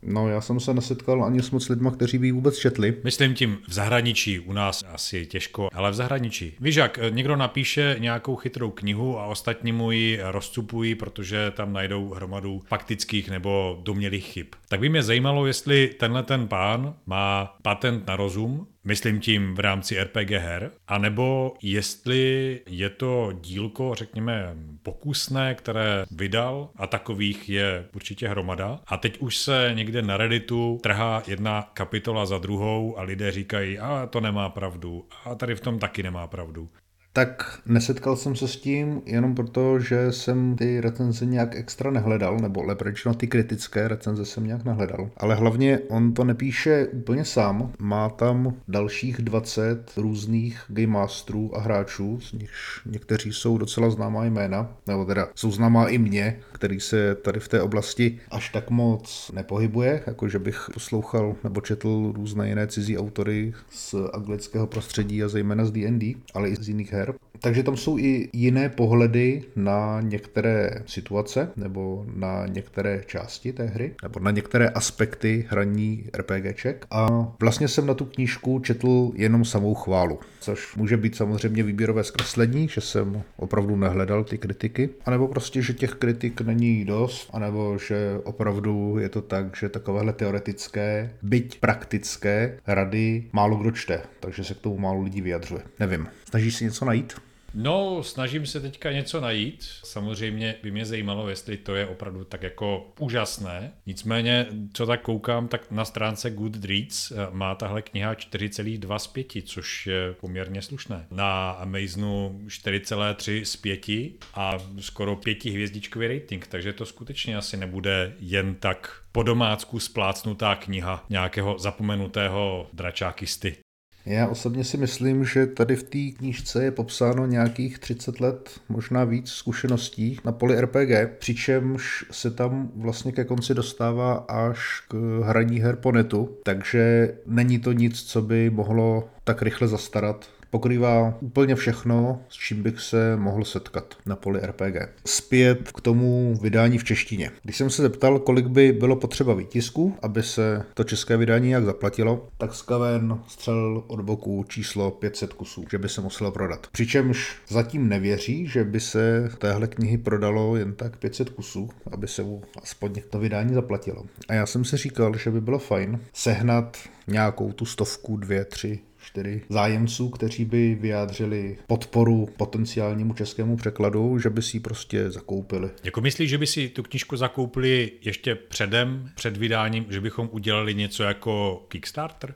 No, 0.07 0.29
já 0.29 0.41
jsem 0.41 0.59
se 0.59 0.73
nesetkal 0.73 1.23
ani 1.23 1.41
s 1.41 1.51
moc 1.51 1.69
lidma, 1.69 1.91
kteří 1.91 2.17
by 2.17 2.27
ji 2.27 2.31
vůbec 2.31 2.57
četli. 2.57 2.97
Myslím 3.03 3.33
tím 3.33 3.57
v 3.67 3.73
zahraničí, 3.73 4.39
u 4.39 4.53
nás 4.53 4.83
asi 4.93 5.25
těžko, 5.25 5.69
ale 5.73 5.91
v 5.91 5.93
zahraničí. 5.93 6.53
Víš 6.59 6.75
jak, 6.75 6.99
někdo 7.09 7.35
napíše 7.35 7.95
nějakou 7.99 8.35
chytrou 8.35 8.71
knihu 8.71 9.19
a 9.19 9.25
ostatní 9.25 9.71
mu 9.71 9.91
ji 9.91 10.19
rozcupují, 10.23 10.95
protože 10.95 11.51
tam 11.55 11.73
najdou 11.73 12.13
hromadu 12.13 12.61
faktických 12.65 13.29
nebo 13.29 13.79
domělých 13.83 14.25
chyb. 14.25 14.47
Tak 14.69 14.79
by 14.79 14.89
mě 14.89 15.03
zajímalo, 15.03 15.45
jestli 15.45 15.95
tenhle 15.99 16.23
ten 16.23 16.47
pán 16.47 16.93
má 17.05 17.55
patent 17.61 18.07
na 18.07 18.15
rozum, 18.15 18.67
Myslím 18.87 19.19
tím 19.19 19.55
v 19.55 19.59
rámci 19.59 20.03
RPG 20.03 20.31
her, 20.31 20.71
anebo 20.87 21.53
jestli 21.61 22.61
je 22.67 22.89
to 22.89 23.31
dílko, 23.41 23.95
řekněme, 23.95 24.55
pokusné, 24.83 25.55
které 25.55 26.05
vydal 26.11 26.69
a 26.75 26.87
takových 26.87 27.49
je 27.49 27.85
určitě 27.95 28.27
hromada. 28.27 28.79
A 28.87 28.97
teď 28.97 29.17
už 29.19 29.37
se 29.37 29.71
někde 29.73 30.01
na 30.01 30.17
Redditu 30.17 30.79
trhá 30.83 31.23
jedna 31.27 31.61
kapitola 31.73 32.25
za 32.25 32.37
druhou 32.37 32.99
a 32.99 33.03
lidé 33.03 33.31
říkají, 33.31 33.79
a 33.79 34.07
to 34.07 34.21
nemá 34.21 34.49
pravdu, 34.49 35.05
a 35.25 35.35
tady 35.35 35.55
v 35.55 35.61
tom 35.61 35.79
taky 35.79 36.03
nemá 36.03 36.27
pravdu. 36.27 36.69
Tak 37.15 37.59
nesetkal 37.65 38.15
jsem 38.15 38.35
se 38.35 38.47
s 38.47 38.57
tím 38.57 39.01
jenom 39.05 39.35
proto, 39.35 39.79
že 39.79 40.11
jsem 40.11 40.55
ty 40.55 40.81
recenze 40.81 41.25
nějak 41.25 41.55
extra 41.55 41.91
nehledal, 41.91 42.37
nebo 42.39 42.63
lépe 42.63 42.83
řečeno 42.83 43.15
ty 43.15 43.27
kritické 43.27 43.87
recenze 43.87 44.25
jsem 44.25 44.47
nějak 44.47 44.65
nehledal. 44.65 45.09
Ale 45.17 45.35
hlavně 45.35 45.79
on 45.89 46.13
to 46.13 46.23
nepíše 46.23 46.87
úplně 46.87 47.25
sám, 47.25 47.71
má 47.79 48.09
tam 48.09 48.53
dalších 48.67 49.17
20 49.17 49.91
různých 49.97 50.61
game 50.67 50.87
masterů 50.87 51.57
a 51.57 51.61
hráčů, 51.61 52.19
z 52.21 52.33
nichž 52.33 52.81
někteří 52.85 53.33
jsou 53.33 53.57
docela 53.57 53.89
známá 53.89 54.25
jména, 54.25 54.77
nebo 54.87 55.05
teda 55.05 55.27
jsou 55.35 55.51
známá 55.51 55.87
i 55.87 55.97
mě, 55.97 56.39
který 56.51 56.79
se 56.79 57.15
tady 57.15 57.39
v 57.39 57.47
té 57.47 57.61
oblasti 57.61 58.19
až 58.31 58.49
tak 58.49 58.69
moc 58.69 59.31
nepohybuje, 59.33 60.03
jako 60.07 60.27
že 60.27 60.39
bych 60.39 60.69
poslouchal 60.73 61.35
nebo 61.43 61.61
četl 61.61 62.11
různé 62.15 62.49
jiné 62.49 62.67
cizí 62.67 62.97
autory 62.97 63.53
z 63.69 63.95
anglického 64.13 64.67
prostředí 64.67 65.23
a 65.23 65.27
zejména 65.27 65.65
z 65.65 65.71
D&D, 65.71 66.15
ale 66.33 66.49
i 66.49 66.55
z 66.55 66.67
jiných 66.67 66.93
her 66.93 67.04
her. 67.05 67.15
Takže 67.39 67.63
tam 67.63 67.77
jsou 67.77 67.97
i 67.97 68.29
jiné 68.33 68.69
pohledy 68.69 69.43
na 69.55 70.01
některé 70.01 70.83
situace 70.85 71.49
nebo 71.55 72.05
na 72.15 72.47
některé 72.47 73.03
části 73.07 73.53
té 73.53 73.65
hry 73.65 73.95
nebo 74.03 74.19
na 74.19 74.31
některé 74.31 74.69
aspekty 74.69 75.45
hraní 75.49 76.05
RPGček. 76.17 76.85
A 76.91 77.27
vlastně 77.39 77.67
jsem 77.67 77.85
na 77.85 77.93
tu 77.93 78.05
knížku 78.05 78.59
četl 78.59 79.11
jenom 79.15 79.45
samou 79.45 79.73
chválu, 79.73 80.19
což 80.45 80.75
může 80.75 80.97
být 80.97 81.15
samozřejmě 81.15 81.63
výběrové 81.63 82.03
zkreslení, 82.03 82.67
že 82.67 82.81
jsem 82.81 83.21
opravdu 83.37 83.75
nehledal 83.75 84.23
ty 84.23 84.37
kritiky, 84.37 84.89
anebo 85.05 85.27
prostě, 85.27 85.61
že 85.61 85.73
těch 85.73 85.91
kritik 85.91 86.41
není 86.41 86.85
dost, 86.85 87.29
anebo 87.33 87.77
že 87.87 88.19
opravdu 88.23 88.95
je 88.99 89.09
to 89.09 89.21
tak, 89.21 89.55
že 89.55 89.69
takovéhle 89.69 90.13
teoretické, 90.13 91.13
byť 91.21 91.59
praktické 91.59 92.59
rady 92.67 93.23
málo 93.33 93.57
kdo 93.57 93.71
čte, 93.71 94.01
takže 94.19 94.43
se 94.43 94.53
k 94.53 94.59
tomu 94.59 94.77
málo 94.77 95.01
lidí 95.01 95.21
vyjadřuje. 95.21 95.61
Nevím. 95.79 96.07
Snažíš 96.29 96.55
si 96.55 96.63
něco 96.63 96.85
najít? 96.85 97.13
No, 97.55 98.03
snažím 98.03 98.45
se 98.45 98.59
teďka 98.59 98.91
něco 98.91 99.21
najít. 99.21 99.65
Samozřejmě 99.83 100.55
by 100.63 100.71
mě 100.71 100.85
zajímalo, 100.85 101.29
jestli 101.29 101.57
to 101.57 101.75
je 101.75 101.87
opravdu 101.87 102.23
tak 102.23 102.43
jako 102.43 102.93
úžasné. 102.99 103.73
Nicméně, 103.85 104.47
co 104.73 104.85
tak 104.85 105.01
koukám, 105.01 105.47
tak 105.47 105.71
na 105.71 105.85
stránce 105.85 106.29
Goodreads 106.29 107.11
eh, 107.11 107.15
má 107.31 107.55
tahle 107.55 107.81
kniha 107.81 108.13
4,2 108.13 108.97
z 108.97 109.07
5, 109.07 109.27
což 109.45 109.87
je 109.87 110.13
poměrně 110.19 110.61
slušné. 110.61 111.05
Na 111.11 111.51
Amazonu 111.51 112.41
4,3 112.47 113.43
z 113.43 113.55
5 113.55 113.85
a 114.33 114.57
skoro 114.79 115.15
pětihvězdičkový 115.15 116.07
rating, 116.07 116.47
takže 116.47 116.73
to 116.73 116.85
skutečně 116.85 117.37
asi 117.37 117.57
nebude 117.57 118.13
jen 118.19 118.55
tak 118.55 119.01
po 119.11 119.23
domácku 119.23 119.79
splácnutá 119.79 120.55
kniha 120.55 121.05
nějakého 121.09 121.59
zapomenutého 121.59 122.69
dračákisty. 122.73 123.64
Já 124.05 124.27
osobně 124.27 124.63
si 124.63 124.77
myslím, 124.77 125.25
že 125.25 125.45
tady 125.45 125.75
v 125.75 125.83
té 125.83 126.17
knížce 126.17 126.63
je 126.63 126.71
popsáno 126.71 127.25
nějakých 127.25 127.79
30 127.79 128.19
let, 128.19 128.49
možná 128.69 129.03
víc 129.03 129.29
zkušeností 129.29 130.19
na 130.25 130.31
poli 130.31 130.61
RPG, 130.61 131.17
přičemž 131.19 132.05
se 132.11 132.31
tam 132.31 132.71
vlastně 132.75 133.11
ke 133.11 133.23
konci 133.23 133.53
dostává 133.53 134.13
až 134.13 134.83
k 134.87 135.21
hraní 135.23 135.59
her 135.59 135.75
po 135.75 135.91
netu, 135.91 136.37
takže 136.43 137.13
není 137.25 137.59
to 137.59 137.71
nic, 137.71 138.03
co 138.03 138.21
by 138.21 138.49
mohlo 138.49 139.09
tak 139.23 139.41
rychle 139.41 139.67
zastarat 139.67 140.25
pokrývá 140.55 141.17
úplně 141.19 141.55
všechno, 141.55 142.21
s 142.29 142.33
čím 142.33 142.63
bych 142.63 142.79
se 142.79 143.15
mohl 143.15 143.45
setkat 143.45 143.95
na 144.05 144.15
poli 144.15 144.39
RPG. 144.39 144.75
Zpět 145.05 145.71
k 145.71 145.81
tomu 145.81 146.35
vydání 146.41 146.77
v 146.77 146.83
češtině. 146.83 147.31
Když 147.43 147.57
jsem 147.57 147.69
se 147.69 147.81
zeptal, 147.81 148.19
kolik 148.19 148.47
by 148.47 148.71
bylo 148.71 148.95
potřeba 148.95 149.33
výtisku, 149.33 149.95
aby 150.01 150.23
se 150.23 150.63
to 150.73 150.83
české 150.83 151.17
vydání 151.17 151.49
jak 151.49 151.65
zaplatilo, 151.65 152.27
tak 152.37 152.53
Skaven 152.53 153.19
střel 153.27 153.83
od 153.87 154.01
boku 154.01 154.45
číslo 154.47 154.91
500 154.91 155.33
kusů, 155.33 155.65
že 155.71 155.77
by 155.77 155.89
se 155.89 156.01
muselo 156.01 156.31
prodat. 156.31 156.67
Přičemž 156.71 157.37
zatím 157.47 157.89
nevěří, 157.89 158.47
že 158.47 158.63
by 158.63 158.79
se 158.79 159.29
téhle 159.37 159.67
knihy 159.67 159.97
prodalo 159.97 160.55
jen 160.55 160.73
tak 160.73 160.97
500 160.97 161.29
kusů, 161.29 161.69
aby 161.91 162.07
se 162.07 162.23
mu 162.23 162.41
aspoň 162.61 163.01
to 163.09 163.19
vydání 163.19 163.53
zaplatilo. 163.53 164.05
A 164.27 164.33
já 164.33 164.45
jsem 164.45 164.65
si 164.65 164.77
říkal, 164.77 165.17
že 165.17 165.31
by 165.31 165.41
bylo 165.41 165.59
fajn 165.59 165.99
sehnat 166.13 166.77
nějakou 167.07 167.51
tu 167.51 167.65
stovku, 167.65 168.17
dvě, 168.17 168.45
tři 168.45 168.79
čtyři 169.05 169.41
zájemců, 169.49 170.09
kteří 170.09 170.45
by 170.45 170.75
vyjádřili 170.75 171.57
podporu 171.67 172.29
potenciálnímu 172.37 173.13
českému 173.13 173.57
překladu, 173.57 174.19
že 174.19 174.29
by 174.29 174.41
si 174.41 174.57
ji 174.57 174.61
prostě 174.61 175.11
zakoupili. 175.11 175.69
Jako 175.83 176.01
myslíš, 176.01 176.29
že 176.29 176.37
by 176.37 176.47
si 176.47 176.69
tu 176.69 176.83
knížku 176.83 177.17
zakoupili 177.17 177.91
ještě 178.01 178.35
předem, 178.35 179.09
před 179.15 179.37
vydáním, 179.37 179.85
že 179.89 180.01
bychom 180.01 180.29
udělali 180.31 180.75
něco 180.75 181.03
jako 181.03 181.65
Kickstarter? 181.67 182.33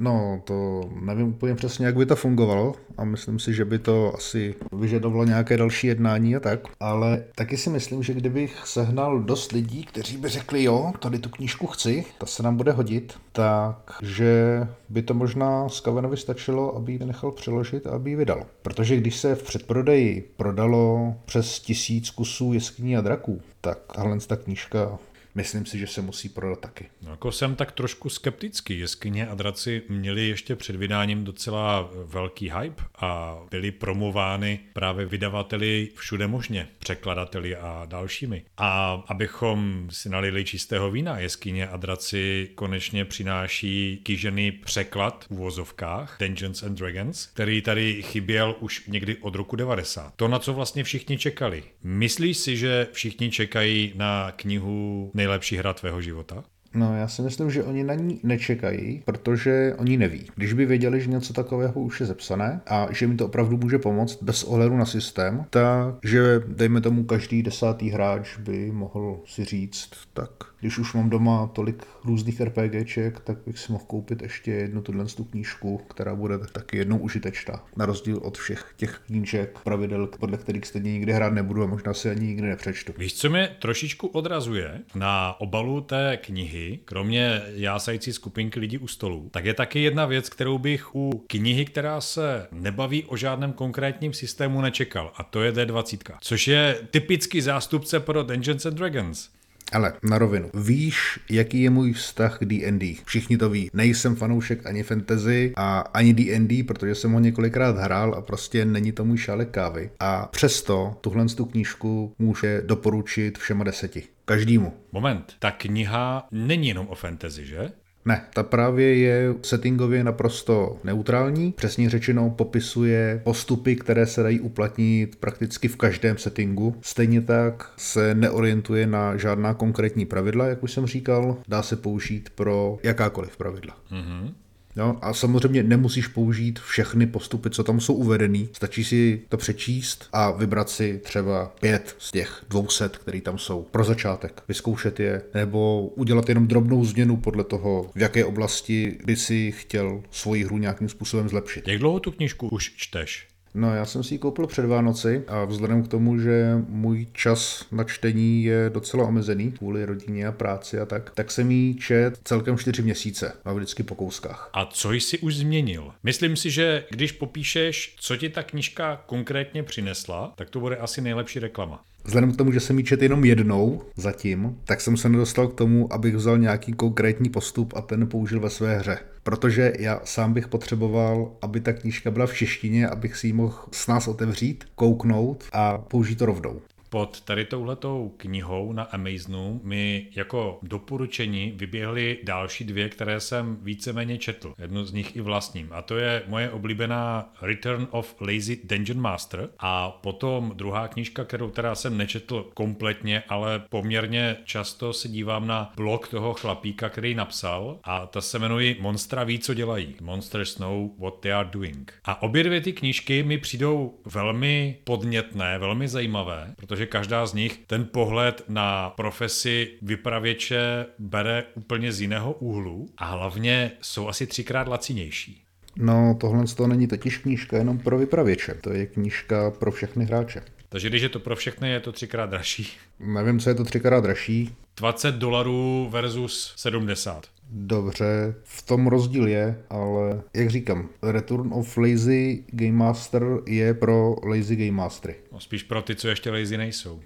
No, 0.00 0.40
to 0.44 0.80
nevím 1.00 1.28
úplně 1.28 1.54
přesně, 1.54 1.86
jak 1.86 1.96
by 1.96 2.06
to 2.06 2.16
fungovalo 2.16 2.74
a 2.96 3.04
myslím 3.04 3.38
si, 3.38 3.54
že 3.54 3.64
by 3.64 3.78
to 3.78 4.14
asi 4.14 4.54
vyžadovalo 4.72 5.24
nějaké 5.24 5.56
další 5.56 5.86
jednání 5.86 6.36
a 6.36 6.40
tak, 6.40 6.60
ale 6.80 7.24
taky 7.34 7.56
si 7.56 7.70
myslím, 7.70 8.02
že 8.02 8.14
kdybych 8.14 8.62
sehnal 8.64 9.20
dost 9.20 9.52
lidí, 9.52 9.84
kteří 9.84 10.16
by 10.16 10.28
řekli 10.28 10.64
jo, 10.64 10.92
tady 10.98 11.18
tu 11.18 11.28
knížku 11.28 11.66
chci, 11.66 12.04
ta 12.18 12.26
se 12.26 12.42
nám 12.42 12.56
bude 12.56 12.72
hodit, 12.72 13.14
tak 13.32 13.92
že 14.02 14.60
by 14.88 15.02
to 15.02 15.14
možná 15.14 15.68
Skavenovi 15.68 16.16
stačilo, 16.16 16.76
aby 16.76 16.92
ji 16.92 16.98
nechal 16.98 17.32
přeložit 17.32 17.86
a 17.86 17.90
aby 17.90 18.10
ji 18.10 18.16
vydal. 18.16 18.42
Protože 18.62 18.96
když 18.96 19.16
se 19.16 19.34
v 19.34 19.42
předprodeji 19.42 20.30
prodalo 20.36 21.14
přes 21.24 21.60
tisíc 21.60 22.10
kusů 22.10 22.52
jeskyní 22.52 22.96
a 22.96 23.00
draků, 23.00 23.40
tak 23.60 23.78
tahle 23.94 24.18
ta 24.26 24.36
knížka 24.36 24.98
myslím 25.34 25.66
si, 25.66 25.78
že 25.78 25.86
se 25.86 26.02
musí 26.02 26.28
prodat 26.28 26.60
taky. 26.60 26.86
No, 27.02 27.10
jako 27.10 27.32
jsem 27.32 27.56
tak 27.56 27.72
trošku 27.72 28.08
skeptický. 28.08 28.78
Jeskyně 28.78 29.28
a 29.28 29.34
draci 29.34 29.82
měli 29.88 30.28
ještě 30.28 30.56
před 30.56 30.76
vydáním 30.76 31.24
docela 31.24 31.90
velký 32.04 32.50
hype 32.50 32.82
a 32.98 33.38
byly 33.50 33.70
promovány 33.70 34.60
právě 34.72 35.06
vydavateli 35.06 35.88
všude 35.94 36.26
možně, 36.26 36.68
překladateli 36.78 37.56
a 37.56 37.86
dalšími. 37.88 38.44
A 38.56 39.02
abychom 39.06 39.88
si 39.90 40.08
nalili 40.08 40.44
čistého 40.44 40.90
vína, 40.90 41.18
Jeskyně 41.18 41.68
a 41.68 41.76
draci 41.76 42.50
konečně 42.54 43.04
přináší 43.04 44.00
kýžený 44.02 44.52
překlad 44.52 45.24
v 45.28 45.32
uvozovkách 45.32 46.16
Dungeons 46.20 46.62
and 46.62 46.78
Dragons, 46.78 47.26
který 47.26 47.62
tady 47.62 48.02
chyběl 48.02 48.56
už 48.60 48.86
někdy 48.86 49.16
od 49.16 49.34
roku 49.34 49.56
90. 49.56 50.14
To, 50.16 50.28
na 50.28 50.38
co 50.38 50.52
vlastně 50.54 50.84
všichni 50.84 51.18
čekali. 51.18 51.62
Myslíš 51.82 52.36
si, 52.36 52.56
že 52.56 52.88
všichni 52.92 53.30
čekají 53.30 53.92
na 53.96 54.32
knihu 54.36 55.10
nejlepší 55.20 55.56
hra 55.56 55.72
tvého 55.72 56.00
života? 56.00 56.44
No, 56.74 56.96
já 56.96 57.08
si 57.08 57.22
myslím, 57.22 57.50
že 57.50 57.64
oni 57.64 57.84
na 57.84 57.94
ní 57.94 58.20
nečekají, 58.22 59.02
protože 59.04 59.74
oni 59.78 59.96
neví. 59.96 60.26
Když 60.36 60.52
by 60.52 60.66
věděli, 60.66 61.00
že 61.00 61.10
něco 61.10 61.32
takového 61.32 61.80
už 61.80 62.00
je 62.00 62.06
zepsané 62.06 62.60
a 62.66 62.86
že 62.90 63.06
mi 63.06 63.16
to 63.16 63.26
opravdu 63.26 63.56
může 63.56 63.78
pomoct 63.78 64.22
bez 64.22 64.44
ohledu 64.44 64.76
na 64.76 64.84
systém, 64.86 65.44
tak 65.50 65.94
že 66.04 66.40
dejme 66.46 66.80
tomu 66.80 67.04
každý 67.04 67.42
desátý 67.42 67.90
hráč 67.90 68.38
by 68.38 68.70
mohl 68.70 69.20
si 69.26 69.44
říct, 69.44 69.90
tak 70.14 70.30
když 70.60 70.78
už 70.78 70.92
mám 70.92 71.10
doma 71.10 71.46
tolik 71.46 71.86
různých 72.04 72.40
RPGček, 72.40 73.20
tak 73.20 73.38
bych 73.46 73.58
si 73.58 73.72
mohl 73.72 73.84
koupit 73.86 74.22
ještě 74.22 74.50
jednu 74.50 74.82
tuhle 74.82 75.04
tu 75.04 75.24
knížku, 75.24 75.78
která 75.78 76.14
bude 76.14 76.38
taky 76.38 76.76
jednou 76.76 76.98
užitečná. 76.98 77.64
Na 77.76 77.86
rozdíl 77.86 78.16
od 78.22 78.38
všech 78.38 78.72
těch 78.76 79.00
knížek, 79.06 79.58
pravidel, 79.64 80.06
podle 80.06 80.38
kterých 80.38 80.66
stejně 80.66 80.92
nikdy 80.92 81.12
hrát 81.12 81.32
nebudu 81.32 81.62
a 81.62 81.66
možná 81.66 81.94
si 81.94 82.10
ani 82.10 82.26
nikdy 82.26 82.48
nepřečtu. 82.48 82.92
Víš, 82.98 83.14
co 83.14 83.30
mě 83.30 83.56
trošičku 83.58 84.06
odrazuje 84.06 84.80
na 84.94 85.40
obalu 85.40 85.80
té 85.80 86.18
knihy, 86.24 86.50
knihy, 86.50 86.80
kromě 86.84 87.42
jásající 87.54 88.12
skupinky 88.12 88.60
lidí 88.60 88.78
u 88.78 88.86
stolu, 88.86 89.28
tak 89.30 89.44
je 89.44 89.54
taky 89.54 89.80
jedna 89.80 90.06
věc, 90.06 90.28
kterou 90.28 90.58
bych 90.58 90.94
u 90.94 91.24
knihy, 91.26 91.64
která 91.64 92.00
se 92.00 92.46
nebaví 92.52 93.04
o 93.04 93.16
žádném 93.16 93.52
konkrétním 93.52 94.12
systému, 94.12 94.60
nečekal. 94.60 95.12
A 95.16 95.22
to 95.22 95.42
je 95.42 95.52
D20, 95.52 96.16
což 96.20 96.48
je 96.48 96.78
typický 96.90 97.40
zástupce 97.40 98.00
pro 98.00 98.22
Dungeons 98.22 98.66
and 98.66 98.74
Dragons. 98.74 99.28
Ale 99.72 99.92
na 100.02 100.18
rovinu. 100.18 100.50
Víš, 100.54 101.20
jaký 101.30 101.62
je 101.62 101.70
můj 101.70 101.92
vztah 101.92 102.38
k 102.38 102.44
D&D? 102.44 102.94
Všichni 103.04 103.38
to 103.38 103.50
ví. 103.50 103.70
Nejsem 103.72 104.16
fanoušek 104.16 104.66
ani 104.66 104.82
fantasy 104.82 105.52
a 105.56 105.80
ani 105.80 106.14
D&D, 106.14 106.62
protože 106.62 106.94
jsem 106.94 107.12
ho 107.12 107.20
několikrát 107.20 107.76
hrál 107.76 108.14
a 108.14 108.20
prostě 108.20 108.64
není 108.64 108.92
to 108.92 109.04
můj 109.04 109.18
šálek 109.18 109.50
kávy. 109.50 109.90
A 110.00 110.26
přesto 110.26 110.98
tuhle 111.00 111.26
tu 111.26 111.44
knížku 111.44 112.14
může 112.18 112.62
doporučit 112.66 113.38
všema 113.38 113.64
deseti. 113.64 114.02
Každému. 114.24 114.72
Moment, 114.92 115.34
ta 115.38 115.50
kniha 115.50 116.28
není 116.30 116.68
jenom 116.68 116.86
o 116.88 116.94
fantasy, 116.94 117.46
že? 117.46 117.70
Ne, 118.04 118.24
ta 118.34 118.42
právě 118.42 118.94
je 118.94 119.34
settingově 119.42 120.04
naprosto 120.04 120.78
neutrální. 120.84 121.52
Přesně 121.52 121.90
řečeno 121.90 122.30
popisuje 122.30 123.20
postupy, 123.24 123.76
které 123.76 124.06
se 124.06 124.22
dají 124.22 124.40
uplatnit 124.40 125.16
prakticky 125.16 125.68
v 125.68 125.76
každém 125.76 126.18
settingu. 126.18 126.76
Stejně 126.80 127.20
tak 127.20 127.72
se 127.76 128.14
neorientuje 128.14 128.86
na 128.86 129.16
žádná 129.16 129.54
konkrétní 129.54 130.06
pravidla, 130.06 130.46
jak 130.46 130.62
už 130.62 130.72
jsem 130.72 130.86
říkal. 130.86 131.36
Dá 131.48 131.62
se 131.62 131.76
použít 131.76 132.30
pro 132.30 132.78
jakákoliv 132.82 133.36
pravidla. 133.36 133.76
Mm-hmm. 133.92 134.32
Jo, 134.76 134.96
a 135.02 135.14
samozřejmě 135.14 135.62
nemusíš 135.62 136.06
použít 136.06 136.58
všechny 136.58 137.06
postupy, 137.06 137.50
co 137.50 137.64
tam 137.64 137.80
jsou 137.80 137.94
uvedený. 137.94 138.48
Stačí 138.52 138.84
si 138.84 139.22
to 139.28 139.36
přečíst 139.36 140.08
a 140.12 140.30
vybrat 140.30 140.70
si 140.70 141.00
třeba 141.04 141.54
pět 141.60 141.96
z 141.98 142.10
těch 142.10 142.44
dvouset, 142.48 142.98
které 142.98 143.20
tam 143.20 143.38
jsou 143.38 143.62
pro 143.62 143.84
začátek. 143.84 144.42
Vyzkoušet 144.48 145.00
je 145.00 145.22
nebo 145.34 145.86
udělat 145.86 146.28
jenom 146.28 146.46
drobnou 146.46 146.84
změnu 146.84 147.16
podle 147.16 147.44
toho, 147.44 147.90
v 147.94 148.00
jaké 148.00 148.24
oblasti 148.24 148.98
by 149.04 149.16
si 149.16 149.52
chtěl 149.52 150.02
svoji 150.10 150.44
hru 150.44 150.58
nějakým 150.58 150.88
způsobem 150.88 151.28
zlepšit. 151.28 151.68
Jak 151.68 151.78
dlouho 151.78 152.00
tu 152.00 152.10
knížku 152.10 152.48
už 152.48 152.72
čteš? 152.76 153.29
No, 153.54 153.74
já 153.74 153.84
jsem 153.84 154.02
si 154.02 154.14
ji 154.14 154.18
koupil 154.18 154.46
před 154.46 154.66
Vánoci 154.66 155.22
a 155.28 155.44
vzhledem 155.44 155.82
k 155.82 155.88
tomu, 155.88 156.18
že 156.18 156.54
můj 156.68 157.06
čas 157.12 157.66
na 157.72 157.84
čtení 157.84 158.44
je 158.44 158.70
docela 158.74 159.06
omezený 159.06 159.52
kvůli 159.52 159.84
rodině 159.84 160.26
a 160.26 160.32
práci 160.32 160.80
a 160.80 160.86
tak, 160.86 161.10
tak 161.14 161.30
jsem 161.30 161.50
ji 161.50 161.74
čet 161.74 162.18
celkem 162.24 162.58
čtyři 162.58 162.82
měsíce 162.82 163.32
a 163.44 163.52
vždycky 163.52 163.82
po 163.82 163.94
kouskách. 163.94 164.50
A 164.52 164.66
co 164.66 164.92
jsi 164.92 165.18
už 165.18 165.36
změnil? 165.36 165.92
Myslím 166.02 166.36
si, 166.36 166.50
že 166.50 166.84
když 166.90 167.12
popíšeš, 167.12 167.96
co 168.00 168.16
ti 168.16 168.28
ta 168.28 168.42
knižka 168.42 169.02
konkrétně 169.06 169.62
přinesla, 169.62 170.32
tak 170.36 170.50
to 170.50 170.60
bude 170.60 170.76
asi 170.76 171.00
nejlepší 171.00 171.38
reklama. 171.38 171.84
Vzhledem 172.04 172.32
k 172.32 172.36
tomu, 172.36 172.52
že 172.52 172.60
jsem 172.60 172.78
ji 172.78 172.84
čet 172.84 173.02
jenom 173.02 173.24
jednou 173.24 173.82
zatím, 173.96 174.58
tak 174.64 174.80
jsem 174.80 174.96
se 174.96 175.08
nedostal 175.08 175.48
k 175.48 175.54
tomu, 175.54 175.92
abych 175.92 176.16
vzal 176.16 176.38
nějaký 176.38 176.72
konkrétní 176.72 177.30
postup 177.30 177.72
a 177.76 177.82
ten 177.82 178.06
použil 178.06 178.40
ve 178.40 178.50
své 178.50 178.78
hře. 178.78 178.98
Protože 179.30 179.72
já 179.78 180.00
sám 180.04 180.32
bych 180.32 180.48
potřeboval, 180.48 181.32
aby 181.42 181.60
ta 181.60 181.72
knížka 181.72 182.10
byla 182.10 182.26
v 182.26 182.34
češtině, 182.34 182.88
abych 182.88 183.16
si 183.16 183.26
ji 183.26 183.32
mohl 183.32 183.54
s 183.72 183.86
nás 183.86 184.08
otevřít, 184.08 184.64
kouknout 184.74 185.44
a 185.52 185.78
použít 185.78 186.16
to 186.16 186.26
rovnou. 186.26 186.60
Pod 186.90 187.20
tady 187.20 187.44
touhletou 187.44 188.14
knihou 188.16 188.72
na 188.72 188.82
Amazonu 188.82 189.60
mi 189.64 190.06
jako 190.16 190.58
doporučení 190.62 191.52
vyběhly 191.56 192.18
další 192.22 192.64
dvě, 192.64 192.88
které 192.88 193.20
jsem 193.20 193.58
víceméně 193.62 194.18
četl. 194.18 194.54
Jednu 194.58 194.84
z 194.84 194.92
nich 194.92 195.16
i 195.16 195.20
vlastním. 195.20 195.68
A 195.72 195.82
to 195.82 195.96
je 195.96 196.22
moje 196.26 196.50
oblíbená 196.50 197.32
Return 197.42 197.86
of 197.90 198.20
Lazy 198.20 198.60
Dungeon 198.64 199.00
Master. 199.00 199.48
A 199.58 199.90
potom 199.90 200.52
druhá 200.54 200.88
knížka, 200.88 201.24
kterou 201.24 201.50
teda 201.50 201.74
jsem 201.74 201.96
nečetl 201.96 202.50
kompletně, 202.54 203.22
ale 203.28 203.62
poměrně 203.68 204.36
často 204.44 204.92
se 204.92 205.08
dívám 205.08 205.46
na 205.46 205.72
blog 205.76 206.08
toho 206.08 206.34
chlapíka, 206.34 206.88
který 206.88 207.14
napsal. 207.14 207.78
A 207.84 208.06
ta 208.06 208.20
se 208.20 208.38
jmenuje 208.38 208.76
Monstra 208.80 209.24
ví, 209.24 209.38
co 209.38 209.54
dělají. 209.54 209.94
Monsters 210.00 210.58
know 210.58 210.90
what 210.98 211.20
they 211.20 211.32
are 211.32 211.48
doing. 211.52 211.92
A 212.04 212.22
obě 212.22 212.44
dvě 212.44 212.60
ty 212.60 212.72
knížky 212.72 213.22
mi 213.22 213.38
přijdou 213.38 214.00
velmi 214.04 214.76
podnětné, 214.84 215.58
velmi 215.58 215.88
zajímavé, 215.88 216.54
protože 216.80 216.86
každá 216.86 217.26
z 217.26 217.34
nich 217.34 217.60
ten 217.66 217.84
pohled 217.84 218.42
na 218.48 218.90
profesi 218.90 219.68
vypravěče 219.82 220.86
bere 220.98 221.44
úplně 221.54 221.92
z 221.92 222.00
jiného 222.00 222.32
úhlu 222.32 222.88
a 222.98 223.04
hlavně 223.04 223.72
jsou 223.82 224.08
asi 224.08 224.26
třikrát 224.26 224.68
lacinější. 224.68 225.44
No, 225.76 226.16
tohle 226.20 226.44
to 226.56 226.66
není 226.66 226.86
totiž 226.86 227.18
knížka 227.18 227.56
jenom 227.56 227.78
pro 227.78 227.98
vypravěče, 227.98 228.54
to 228.54 228.72
je 228.72 228.86
knížka 228.86 229.50
pro 229.50 229.70
všechny 229.70 230.04
hráče. 230.04 230.42
Takže 230.72 230.88
když 230.88 231.02
je 231.02 231.08
to 231.08 231.18
pro 231.18 231.36
všechny, 231.36 231.70
je 231.70 231.80
to 231.80 231.92
třikrát 231.92 232.30
dražší. 232.30 232.68
Nevím, 233.00 233.40
co 233.40 233.48
je 233.48 233.54
to 233.54 233.64
třikrát 233.64 234.00
dražší. 234.00 234.54
20 234.76 235.14
dolarů 235.14 235.88
versus 235.90 236.54
70. 236.56 237.26
Dobře, 237.52 238.34
v 238.42 238.62
tom 238.62 238.86
rozdíl 238.86 239.28
je, 239.28 239.62
ale 239.70 240.22
jak 240.34 240.50
říkám, 240.50 240.88
Return 241.02 241.52
of 241.52 241.76
Lazy 241.76 242.44
Game 242.52 242.72
Master 242.72 243.22
je 243.46 243.74
pro 243.74 244.16
Lazy 244.24 244.56
Game 244.56 244.76
Mastery. 244.76 245.14
No, 245.32 245.40
spíš 245.40 245.62
pro 245.62 245.82
ty, 245.82 245.96
co 245.96 246.08
ještě 246.08 246.30
lazy 246.30 246.56
nejsou. 246.56 247.00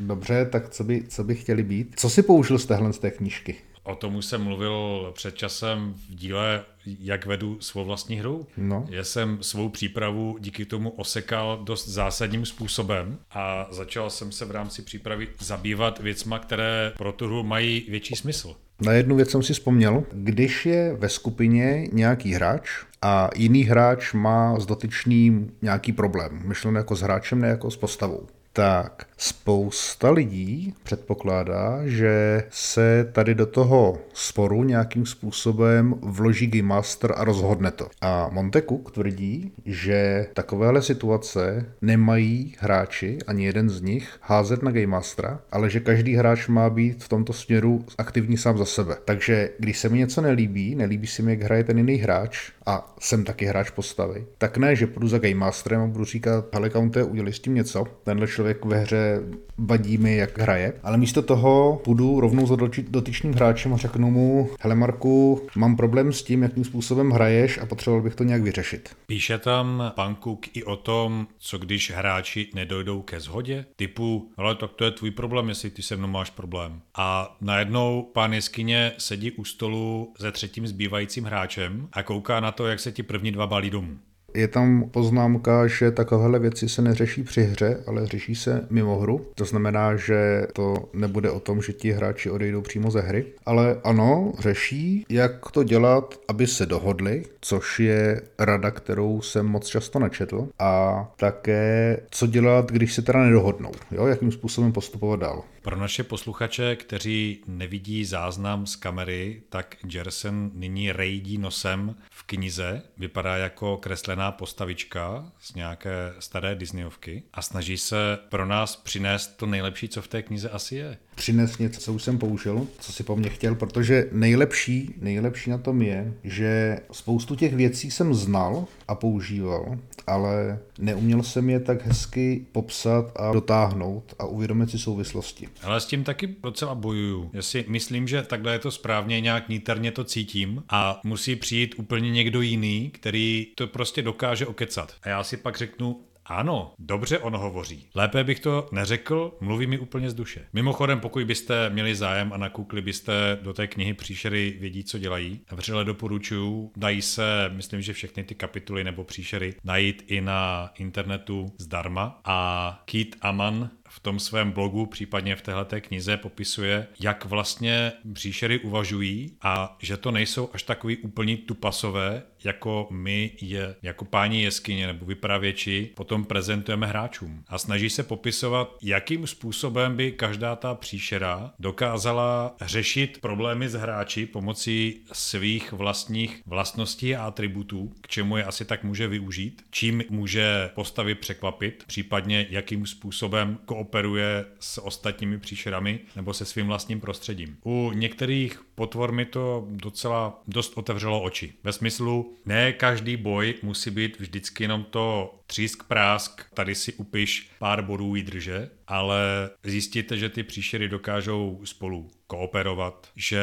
Dobře, 0.00 0.48
tak 0.52 0.68
co 0.68 0.84
by, 0.84 1.02
co 1.08 1.24
by 1.24 1.34
chtěli 1.34 1.62
být? 1.62 1.92
Co 1.96 2.10
si 2.10 2.22
použil 2.22 2.58
z 2.58 2.66
téhle 2.66 2.92
z 2.92 2.98
té 2.98 3.10
knížky? 3.10 3.56
O 3.88 3.94
tom 3.94 4.16
už 4.16 4.24
jsem 4.24 4.42
mluvil 4.42 5.10
před 5.14 5.34
časem 5.34 5.94
v 5.94 6.14
díle, 6.14 6.64
jak 6.86 7.26
vedu 7.26 7.56
svou 7.60 7.84
vlastní 7.84 8.16
hru. 8.16 8.46
No. 8.56 8.86
Já 8.90 9.04
jsem 9.04 9.38
svou 9.40 9.68
přípravu 9.68 10.36
díky 10.40 10.64
tomu 10.64 10.90
osekal 10.90 11.60
dost 11.64 11.88
zásadním 11.88 12.46
způsobem 12.46 13.18
a 13.30 13.66
začal 13.70 14.10
jsem 14.10 14.32
se 14.32 14.44
v 14.44 14.50
rámci 14.50 14.82
přípravy 14.82 15.28
zabývat 15.40 15.98
věcma, 15.98 16.38
které 16.38 16.92
pro 16.96 17.12
tu 17.12 17.26
hru 17.26 17.42
mají 17.42 17.86
větší 17.88 18.16
smysl. 18.16 18.56
Na 18.82 18.92
jednu 18.92 19.16
věc 19.16 19.30
jsem 19.30 19.42
si 19.42 19.52
vzpomněl. 19.52 20.04
Když 20.12 20.66
je 20.66 20.94
ve 20.94 21.08
skupině 21.08 21.88
nějaký 21.92 22.32
hráč 22.32 22.70
a 23.02 23.30
jiný 23.36 23.62
hráč 23.62 24.12
má 24.12 24.60
s 24.60 24.66
dotyčným 24.66 25.50
nějaký 25.62 25.92
problém, 25.92 26.42
myšleno 26.44 26.78
jako 26.78 26.96
s 26.96 27.00
hráčem, 27.00 27.40
ne 27.40 27.48
jako 27.48 27.70
s 27.70 27.76
postavou, 27.76 28.26
tak 28.58 29.06
spousta 29.16 30.10
lidí 30.10 30.74
předpokládá, 30.82 31.80
že 31.84 32.44
se 32.50 33.08
tady 33.12 33.34
do 33.34 33.46
toho 33.46 33.98
sporu 34.12 34.64
nějakým 34.64 35.06
způsobem 35.06 35.94
vloží 36.02 36.46
Game 36.46 36.68
Master 36.68 37.14
a 37.16 37.24
rozhodne 37.24 37.70
to. 37.70 37.88
A 38.00 38.28
Montekuk 38.32 38.90
tvrdí, 38.90 39.52
že 39.66 40.26
takovéhle 40.34 40.82
situace 40.82 41.66
nemají 41.82 42.54
hráči, 42.58 43.18
ani 43.26 43.44
jeden 43.46 43.70
z 43.70 43.80
nich, 43.80 44.18
házet 44.20 44.62
na 44.62 44.70
Game 44.70 44.86
Mastera, 44.86 45.40
ale 45.52 45.70
že 45.70 45.80
každý 45.80 46.14
hráč 46.14 46.48
má 46.48 46.70
být 46.70 47.04
v 47.04 47.08
tomto 47.08 47.32
směru 47.32 47.84
aktivní 47.98 48.36
sám 48.36 48.58
za 48.58 48.64
sebe. 48.64 48.96
Takže 49.04 49.50
když 49.58 49.78
se 49.78 49.88
mi 49.88 49.98
něco 49.98 50.20
nelíbí, 50.20 50.74
nelíbí 50.74 51.06
se 51.06 51.22
mi, 51.22 51.30
jak 51.30 51.42
hraje 51.42 51.64
ten 51.64 51.78
jiný 51.78 51.94
hráč, 51.94 52.50
a 52.68 52.94
jsem 53.00 53.24
taky 53.24 53.44
hráč 53.46 53.70
postavy, 53.70 54.26
tak 54.38 54.56
ne, 54.58 54.76
že 54.76 54.86
půjdu 54.86 55.08
za 55.08 55.18
Game 55.18 55.34
Masterem 55.34 55.80
a 55.80 55.86
budu 55.86 56.04
říkat, 56.04 56.44
hele, 56.52 56.70
Counte, 56.70 57.04
udělej 57.04 57.32
s 57.32 57.40
tím 57.40 57.54
něco. 57.54 57.84
Tenhle 58.04 58.26
člověk 58.26 58.64
ve 58.64 58.78
hře 58.78 59.22
vadí 59.58 59.98
mi, 59.98 60.16
jak 60.16 60.38
hraje. 60.38 60.72
Ale 60.82 60.98
místo 60.98 61.22
toho 61.22 61.80
půjdu 61.84 62.20
rovnou 62.20 62.46
za 62.46 62.56
dotyčným 62.88 63.32
hráčem 63.32 63.74
a 63.74 63.76
řeknu 63.76 64.10
mu, 64.10 64.50
hele 64.60 64.74
Marku, 64.74 65.46
mám 65.56 65.76
problém 65.76 66.12
s 66.12 66.22
tím, 66.22 66.42
jakým 66.42 66.64
způsobem 66.64 67.10
hraješ 67.10 67.58
a 67.58 67.66
potřeboval 67.66 68.02
bych 68.02 68.14
to 68.14 68.24
nějak 68.24 68.42
vyřešit. 68.42 68.96
Píše 69.06 69.38
tam 69.38 69.92
pan 69.96 70.16
Cook 70.24 70.56
i 70.56 70.64
o 70.64 70.76
tom, 70.76 71.26
co 71.38 71.58
když 71.58 71.90
hráči 71.90 72.50
nedojdou 72.54 73.02
ke 73.02 73.20
shodě? 73.20 73.64
Typu, 73.76 74.32
ale 74.36 74.54
tak 74.54 74.72
to 74.72 74.84
je 74.84 74.90
tvůj 74.90 75.10
problém, 75.10 75.48
jestli 75.48 75.70
ty 75.70 75.82
se 75.82 75.96
mnou 75.96 76.08
máš 76.08 76.30
problém. 76.30 76.80
A 76.94 77.36
najednou 77.40 78.10
pán 78.14 78.32
jeskyně 78.32 78.92
sedí 78.98 79.32
u 79.32 79.44
stolu 79.44 80.14
se 80.20 80.32
třetím 80.32 80.66
zbývajícím 80.66 81.24
hráčem 81.24 81.88
a 81.92 82.02
kouká 82.02 82.40
na 82.40 82.52
to, 82.58 82.66
jak 82.66 82.80
se 82.80 82.92
ti 82.92 83.02
první 83.02 83.32
dva 83.32 83.46
balí 83.46 83.70
domů. 83.70 83.98
Je 84.38 84.48
tam 84.48 84.90
poznámka, 84.90 85.66
že 85.66 85.90
takovéhle 85.90 86.38
věci 86.38 86.68
se 86.68 86.82
neřeší 86.82 87.22
při 87.22 87.42
hře, 87.42 87.84
ale 87.86 88.06
řeší 88.06 88.34
se 88.34 88.66
mimo 88.70 88.98
hru. 88.98 89.26
To 89.34 89.44
znamená, 89.44 89.96
že 89.96 90.46
to 90.52 90.74
nebude 90.92 91.30
o 91.30 91.40
tom, 91.40 91.62
že 91.62 91.72
ti 91.72 91.92
hráči 91.92 92.30
odejdou 92.30 92.60
přímo 92.60 92.90
ze 92.90 93.00
hry. 93.00 93.26
Ale 93.46 93.80
ano, 93.84 94.32
řeší, 94.38 95.06
jak 95.08 95.50
to 95.50 95.62
dělat, 95.62 96.20
aby 96.28 96.46
se 96.46 96.66
dohodli, 96.66 97.24
což 97.40 97.80
je 97.80 98.20
rada, 98.38 98.70
kterou 98.70 99.22
jsem 99.22 99.46
moc 99.46 99.66
často 99.66 99.98
načetl. 99.98 100.48
A 100.58 101.04
také, 101.16 102.00
co 102.10 102.26
dělat, 102.26 102.72
když 102.72 102.94
se 102.94 103.02
teda 103.02 103.24
nedohodnou. 103.24 103.72
Jo? 103.90 104.06
Jakým 104.06 104.32
způsobem 104.32 104.72
postupovat 104.72 105.20
dál. 105.20 105.42
Pro 105.62 105.76
naše 105.76 106.04
posluchače, 106.04 106.76
kteří 106.76 107.42
nevidí 107.46 108.04
záznam 108.04 108.66
z 108.66 108.76
kamery, 108.76 109.42
tak 109.48 109.76
Jersen 109.92 110.50
nyní 110.54 110.92
rejdí 110.92 111.38
nosem 111.38 111.94
v 112.10 112.22
knize. 112.22 112.82
Vypadá 112.98 113.36
jako 113.36 113.76
kreslená 113.76 114.27
postavička 114.32 115.32
z 115.40 115.54
nějaké 115.54 116.14
staré 116.18 116.54
Disneyovky 116.54 117.22
a 117.32 117.42
snaží 117.42 117.78
se 117.78 118.18
pro 118.28 118.46
nás 118.46 118.76
přinést 118.76 119.36
to 119.36 119.46
nejlepší, 119.46 119.88
co 119.88 120.02
v 120.02 120.08
té 120.08 120.22
knize 120.22 120.50
asi 120.50 120.76
je. 120.76 120.98
Přines 121.18 121.58
něco, 121.58 121.80
co 121.80 121.92
už 121.92 122.02
jsem 122.02 122.18
použil, 122.18 122.66
co 122.78 122.92
si 122.92 123.02
po 123.02 123.16
mně 123.16 123.28
chtěl, 123.28 123.54
protože 123.54 124.08
nejlepší, 124.12 124.94
nejlepší 125.00 125.50
na 125.50 125.58
tom 125.58 125.82
je, 125.82 126.12
že 126.24 126.78
spoustu 126.92 127.34
těch 127.34 127.54
věcí 127.54 127.90
jsem 127.90 128.14
znal 128.14 128.66
a 128.88 128.94
používal, 128.94 129.78
ale 130.06 130.58
neuměl 130.78 131.22
jsem 131.22 131.50
je 131.50 131.60
tak 131.60 131.86
hezky 131.86 132.46
popsat 132.52 133.12
a 133.16 133.32
dotáhnout 133.32 134.14
a 134.18 134.24
uvědomit 134.24 134.70
si 134.70 134.78
souvislosti. 134.78 135.48
Ale 135.62 135.80
s 135.80 135.86
tím 135.86 136.04
taky 136.04 136.36
docela 136.42 136.74
bojuju. 136.74 137.30
Já 137.32 137.42
si 137.42 137.64
myslím, 137.68 138.08
že 138.08 138.22
takhle 138.22 138.52
je 138.52 138.58
to 138.58 138.70
správně, 138.70 139.20
nějak 139.20 139.48
níterně 139.48 139.92
to 139.92 140.04
cítím 140.04 140.62
a 140.68 141.00
musí 141.04 141.36
přijít 141.36 141.74
úplně 141.78 142.10
někdo 142.10 142.40
jiný, 142.40 142.90
který 142.90 143.46
to 143.54 143.66
prostě 143.66 144.02
dokáže 144.02 144.46
okecat. 144.46 144.94
A 145.02 145.08
já 145.08 145.24
si 145.24 145.36
pak 145.36 145.58
řeknu, 145.58 146.00
ano, 146.28 146.72
dobře 146.78 147.18
on 147.18 147.36
hovoří. 147.36 147.88
Lépe 147.94 148.24
bych 148.24 148.40
to 148.40 148.68
neřekl, 148.72 149.32
mluví 149.40 149.66
mi 149.66 149.78
úplně 149.78 150.10
z 150.10 150.14
duše. 150.14 150.46
Mimochodem, 150.52 151.00
pokud 151.00 151.24
byste 151.24 151.70
měli 151.70 151.94
zájem 151.94 152.32
a 152.32 152.36
nakoukli 152.36 152.82
byste 152.82 153.38
do 153.42 153.52
té 153.52 153.66
knihy 153.66 153.94
příšery 153.94 154.56
vědí, 154.60 154.84
co 154.84 154.98
dělají, 154.98 155.40
vřele 155.52 155.84
doporučuju. 155.84 156.72
Dají 156.76 157.02
se, 157.02 157.50
myslím, 157.52 157.82
že 157.82 157.92
všechny 157.92 158.24
ty 158.24 158.34
kapitoly 158.34 158.84
nebo 158.84 159.04
příšery 159.04 159.54
najít 159.64 160.04
i 160.06 160.20
na 160.20 160.70
internetu 160.78 161.52
zdarma. 161.58 162.20
A 162.24 162.82
Keith 162.84 163.16
Aman 163.20 163.70
v 163.88 164.00
tom 164.00 164.18
svém 164.18 164.50
blogu, 164.50 164.86
případně 164.86 165.36
v 165.36 165.42
téhleté 165.42 165.80
knize 165.80 166.16
popisuje, 166.16 166.86
jak 167.00 167.24
vlastně 167.24 167.92
příšery 168.12 168.58
uvažují 168.58 169.36
a 169.42 169.76
že 169.82 169.96
to 169.96 170.10
nejsou 170.10 170.50
až 170.52 170.62
takový 170.62 170.96
úplní 170.96 171.36
tupasové, 171.36 172.22
jako 172.44 172.88
my 172.90 173.30
je, 173.40 173.74
jako 173.82 174.04
páni 174.04 174.42
jeskyně 174.42 174.86
nebo 174.86 175.06
vypravěči, 175.06 175.90
potom 175.94 176.24
prezentujeme 176.24 176.86
hráčům. 176.86 177.44
A 177.48 177.58
snaží 177.58 177.90
se 177.90 178.02
popisovat, 178.02 178.76
jakým 178.82 179.26
způsobem 179.26 179.96
by 179.96 180.12
každá 180.12 180.56
ta 180.56 180.74
příšera 180.74 181.52
dokázala 181.58 182.56
řešit 182.60 183.18
problémy 183.20 183.68
s 183.68 183.74
hráči 183.74 184.26
pomocí 184.26 185.00
svých 185.12 185.72
vlastních 185.72 186.42
vlastností 186.46 187.16
a 187.16 187.24
atributů, 187.24 187.92
k 188.00 188.08
čemu 188.08 188.36
je 188.36 188.44
asi 188.44 188.64
tak 188.64 188.84
může 188.84 189.08
využít, 189.08 189.62
čím 189.70 190.04
může 190.10 190.70
postavy 190.74 191.14
překvapit, 191.14 191.84
případně 191.86 192.46
jakým 192.50 192.86
způsobem 192.86 193.58
kooperuje 193.78 194.44
s 194.60 194.84
ostatními 194.84 195.38
příšerami 195.38 196.00
nebo 196.16 196.34
se 196.34 196.44
svým 196.44 196.66
vlastním 196.66 197.00
prostředím. 197.00 197.56
U 197.64 197.92
některých 197.94 198.60
potvor 198.74 199.12
mi 199.12 199.24
to 199.24 199.66
docela 199.70 200.42
dost 200.48 200.72
otevřelo 200.78 201.22
oči. 201.22 201.52
Ve 201.64 201.72
smyslu, 201.72 202.34
ne 202.46 202.72
každý 202.72 203.16
boj 203.16 203.54
musí 203.62 203.90
být 203.90 204.20
vždycky 204.20 204.64
jenom 204.64 204.84
to 204.84 205.34
třísk 205.46 205.84
prásk, 205.84 206.44
tady 206.54 206.74
si 206.74 206.92
upiš 206.92 207.50
pár 207.58 207.82
bodů 207.82 208.12
výdrže, 208.12 208.70
ale 208.86 209.50
zjistíte, 209.64 210.16
že 210.16 210.28
ty 210.28 210.42
příšery 210.42 210.88
dokážou 210.88 211.60
spolu 211.64 212.10
kooperovat, 212.26 213.08
že 213.16 213.40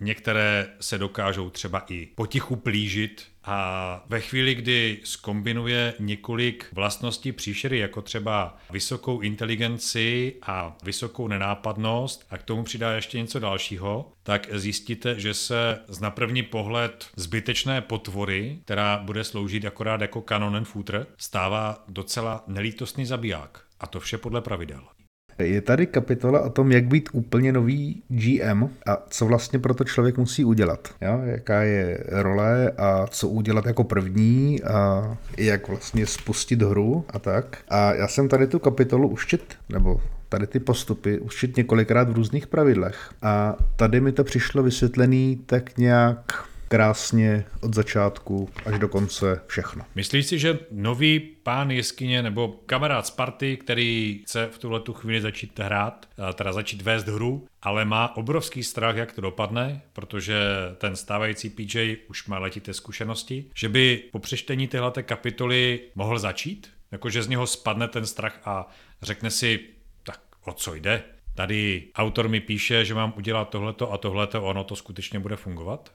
některé 0.00 0.66
se 0.80 0.98
dokážou 0.98 1.50
třeba 1.50 1.84
i 1.88 2.06
potichu 2.14 2.56
plížit 2.56 3.29
a 3.44 4.04
ve 4.08 4.20
chvíli, 4.20 4.54
kdy 4.54 5.00
skombinuje 5.04 5.94
několik 5.98 6.66
vlastností 6.72 7.32
příšery, 7.32 7.78
jako 7.78 8.02
třeba 8.02 8.56
vysokou 8.70 9.20
inteligenci 9.20 10.36
a 10.42 10.76
vysokou 10.84 11.28
nenápadnost 11.28 12.26
a 12.30 12.38
k 12.38 12.42
tomu 12.42 12.62
přidá 12.62 12.92
ještě 12.92 13.18
něco 13.18 13.38
dalšího, 13.38 14.12
tak 14.22 14.46
zjistíte, 14.52 15.20
že 15.20 15.34
se 15.34 15.78
z 15.88 16.00
na 16.00 16.10
první 16.10 16.42
pohled 16.42 17.08
zbytečné 17.16 17.80
potvory, 17.80 18.58
která 18.64 18.98
bude 18.98 19.24
sloužit 19.24 19.64
akorát 19.64 20.00
jako 20.00 20.22
kanon 20.22 20.56
and 20.56 20.64
footer, 20.64 21.06
stává 21.16 21.84
docela 21.88 22.44
nelítostný 22.46 23.06
zabiják. 23.06 23.60
A 23.80 23.86
to 23.86 24.00
vše 24.00 24.18
podle 24.18 24.40
pravidel. 24.40 24.99
Je 25.46 25.60
tady 25.60 25.86
kapitola 25.86 26.40
o 26.40 26.50
tom, 26.50 26.72
jak 26.72 26.84
být 26.84 27.08
úplně 27.12 27.52
nový 27.52 28.02
GM 28.08 28.68
a 28.86 29.02
co 29.08 29.26
vlastně 29.26 29.58
pro 29.58 29.74
to 29.74 29.84
člověk 29.84 30.18
musí 30.18 30.44
udělat. 30.44 30.88
Jo? 31.00 31.20
Jaká 31.24 31.62
je 31.62 32.04
role 32.08 32.70
a 32.70 33.06
co 33.06 33.28
udělat 33.28 33.66
jako 33.66 33.84
první 33.84 34.62
a 34.62 35.16
jak 35.36 35.68
vlastně 35.68 36.06
spustit 36.06 36.62
hru 36.62 37.04
a 37.08 37.18
tak. 37.18 37.58
A 37.68 37.94
já 37.94 38.08
jsem 38.08 38.28
tady 38.28 38.46
tu 38.46 38.58
kapitolu 38.58 39.16
čet, 39.26 39.42
nebo 39.68 40.00
tady 40.28 40.46
ty 40.46 40.60
postupy 40.60 41.20
čet 41.28 41.56
několikrát 41.56 42.08
v 42.08 42.14
různých 42.14 42.46
pravidlech. 42.46 43.10
A 43.22 43.56
tady 43.76 44.00
mi 44.00 44.12
to 44.12 44.24
přišlo 44.24 44.62
vysvětlený 44.62 45.40
tak 45.46 45.78
nějak 45.78 46.49
krásně 46.72 47.44
od 47.60 47.74
začátku 47.74 48.48
až 48.66 48.78
do 48.78 48.88
konce 48.88 49.42
všechno. 49.46 49.84
Myslíš 49.94 50.26
si, 50.26 50.38
že 50.38 50.58
nový 50.70 51.20
pán 51.20 51.70
jeskyně 51.70 52.22
nebo 52.22 52.48
kamarád 52.48 53.06
z 53.06 53.10
party, 53.10 53.56
který 53.56 54.20
chce 54.22 54.48
v 54.52 54.58
tuhle 54.58 54.80
tu 54.80 54.92
chvíli 54.92 55.20
začít 55.20 55.58
hrát, 55.58 56.08
teda 56.34 56.52
začít 56.52 56.82
vést 56.82 57.06
hru, 57.06 57.46
ale 57.62 57.84
má 57.84 58.16
obrovský 58.16 58.62
strach, 58.62 58.96
jak 58.96 59.12
to 59.12 59.20
dopadne, 59.20 59.82
protože 59.92 60.40
ten 60.78 60.96
stávající 60.96 61.50
PJ 61.50 61.96
už 62.08 62.26
má 62.26 62.38
letité 62.38 62.74
zkušenosti, 62.74 63.50
že 63.54 63.68
by 63.68 64.02
po 64.12 64.18
přečtení 64.18 64.68
téhleté 64.68 65.02
kapitoly 65.02 65.80
mohl 65.94 66.18
začít? 66.18 66.70
Jakože 66.92 67.22
z 67.22 67.28
něho 67.28 67.46
spadne 67.46 67.88
ten 67.88 68.06
strach 68.06 68.40
a 68.44 68.70
řekne 69.02 69.30
si, 69.30 69.60
tak 70.02 70.20
o 70.44 70.52
co 70.52 70.74
jde? 70.74 71.02
Tady 71.34 71.88
autor 71.94 72.28
mi 72.28 72.40
píše, 72.40 72.84
že 72.84 72.94
mám 72.94 73.12
udělat 73.16 73.48
tohleto 73.48 73.92
a 73.92 73.98
tohleto, 73.98 74.42
ono 74.42 74.64
to 74.64 74.76
skutečně 74.76 75.18
bude 75.18 75.36
fungovat? 75.36 75.92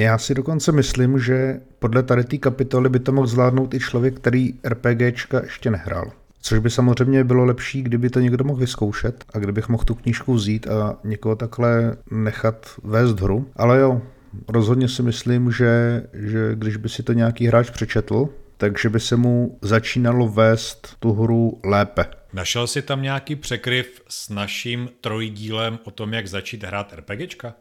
Já 0.00 0.18
si 0.18 0.34
dokonce 0.34 0.72
myslím, 0.72 1.18
že 1.18 1.60
podle 1.78 2.02
tady 2.02 2.24
té 2.24 2.38
kapitoly 2.38 2.88
by 2.88 2.98
to 2.98 3.12
mohl 3.12 3.26
zvládnout 3.26 3.74
i 3.74 3.80
člověk, 3.80 4.16
který 4.16 4.54
RPGčka 4.64 5.42
ještě 5.42 5.70
nehrál. 5.70 6.12
Což 6.42 6.58
by 6.58 6.70
samozřejmě 6.70 7.24
bylo 7.24 7.44
lepší, 7.44 7.82
kdyby 7.82 8.10
to 8.10 8.20
někdo 8.20 8.44
mohl 8.44 8.60
vyzkoušet 8.60 9.24
a 9.32 9.38
kdybych 9.38 9.68
mohl 9.68 9.84
tu 9.84 9.94
knížku 9.94 10.34
vzít 10.34 10.68
a 10.68 10.98
někoho 11.04 11.36
takhle 11.36 11.96
nechat 12.10 12.66
vést 12.82 13.20
hru. 13.20 13.50
Ale 13.56 13.80
jo, 13.80 14.02
rozhodně 14.48 14.88
si 14.88 15.02
myslím, 15.02 15.52
že, 15.52 16.02
že 16.12 16.50
když 16.54 16.76
by 16.76 16.88
si 16.88 17.02
to 17.02 17.12
nějaký 17.12 17.46
hráč 17.46 17.70
přečetl, 17.70 18.28
takže 18.56 18.88
by 18.88 19.00
se 19.00 19.16
mu 19.16 19.58
začínalo 19.62 20.28
vést 20.28 20.96
tu 20.98 21.12
hru 21.12 21.60
lépe. 21.64 22.06
Našel 22.32 22.66
si 22.66 22.82
tam 22.82 23.02
nějaký 23.02 23.36
překryv 23.36 24.02
s 24.08 24.28
naším 24.28 24.88
trojdílem 25.00 25.78
o 25.84 25.90
tom, 25.90 26.12
jak 26.12 26.26
začít 26.26 26.64
hrát 26.64 26.92
RPGčka? 26.92 27.54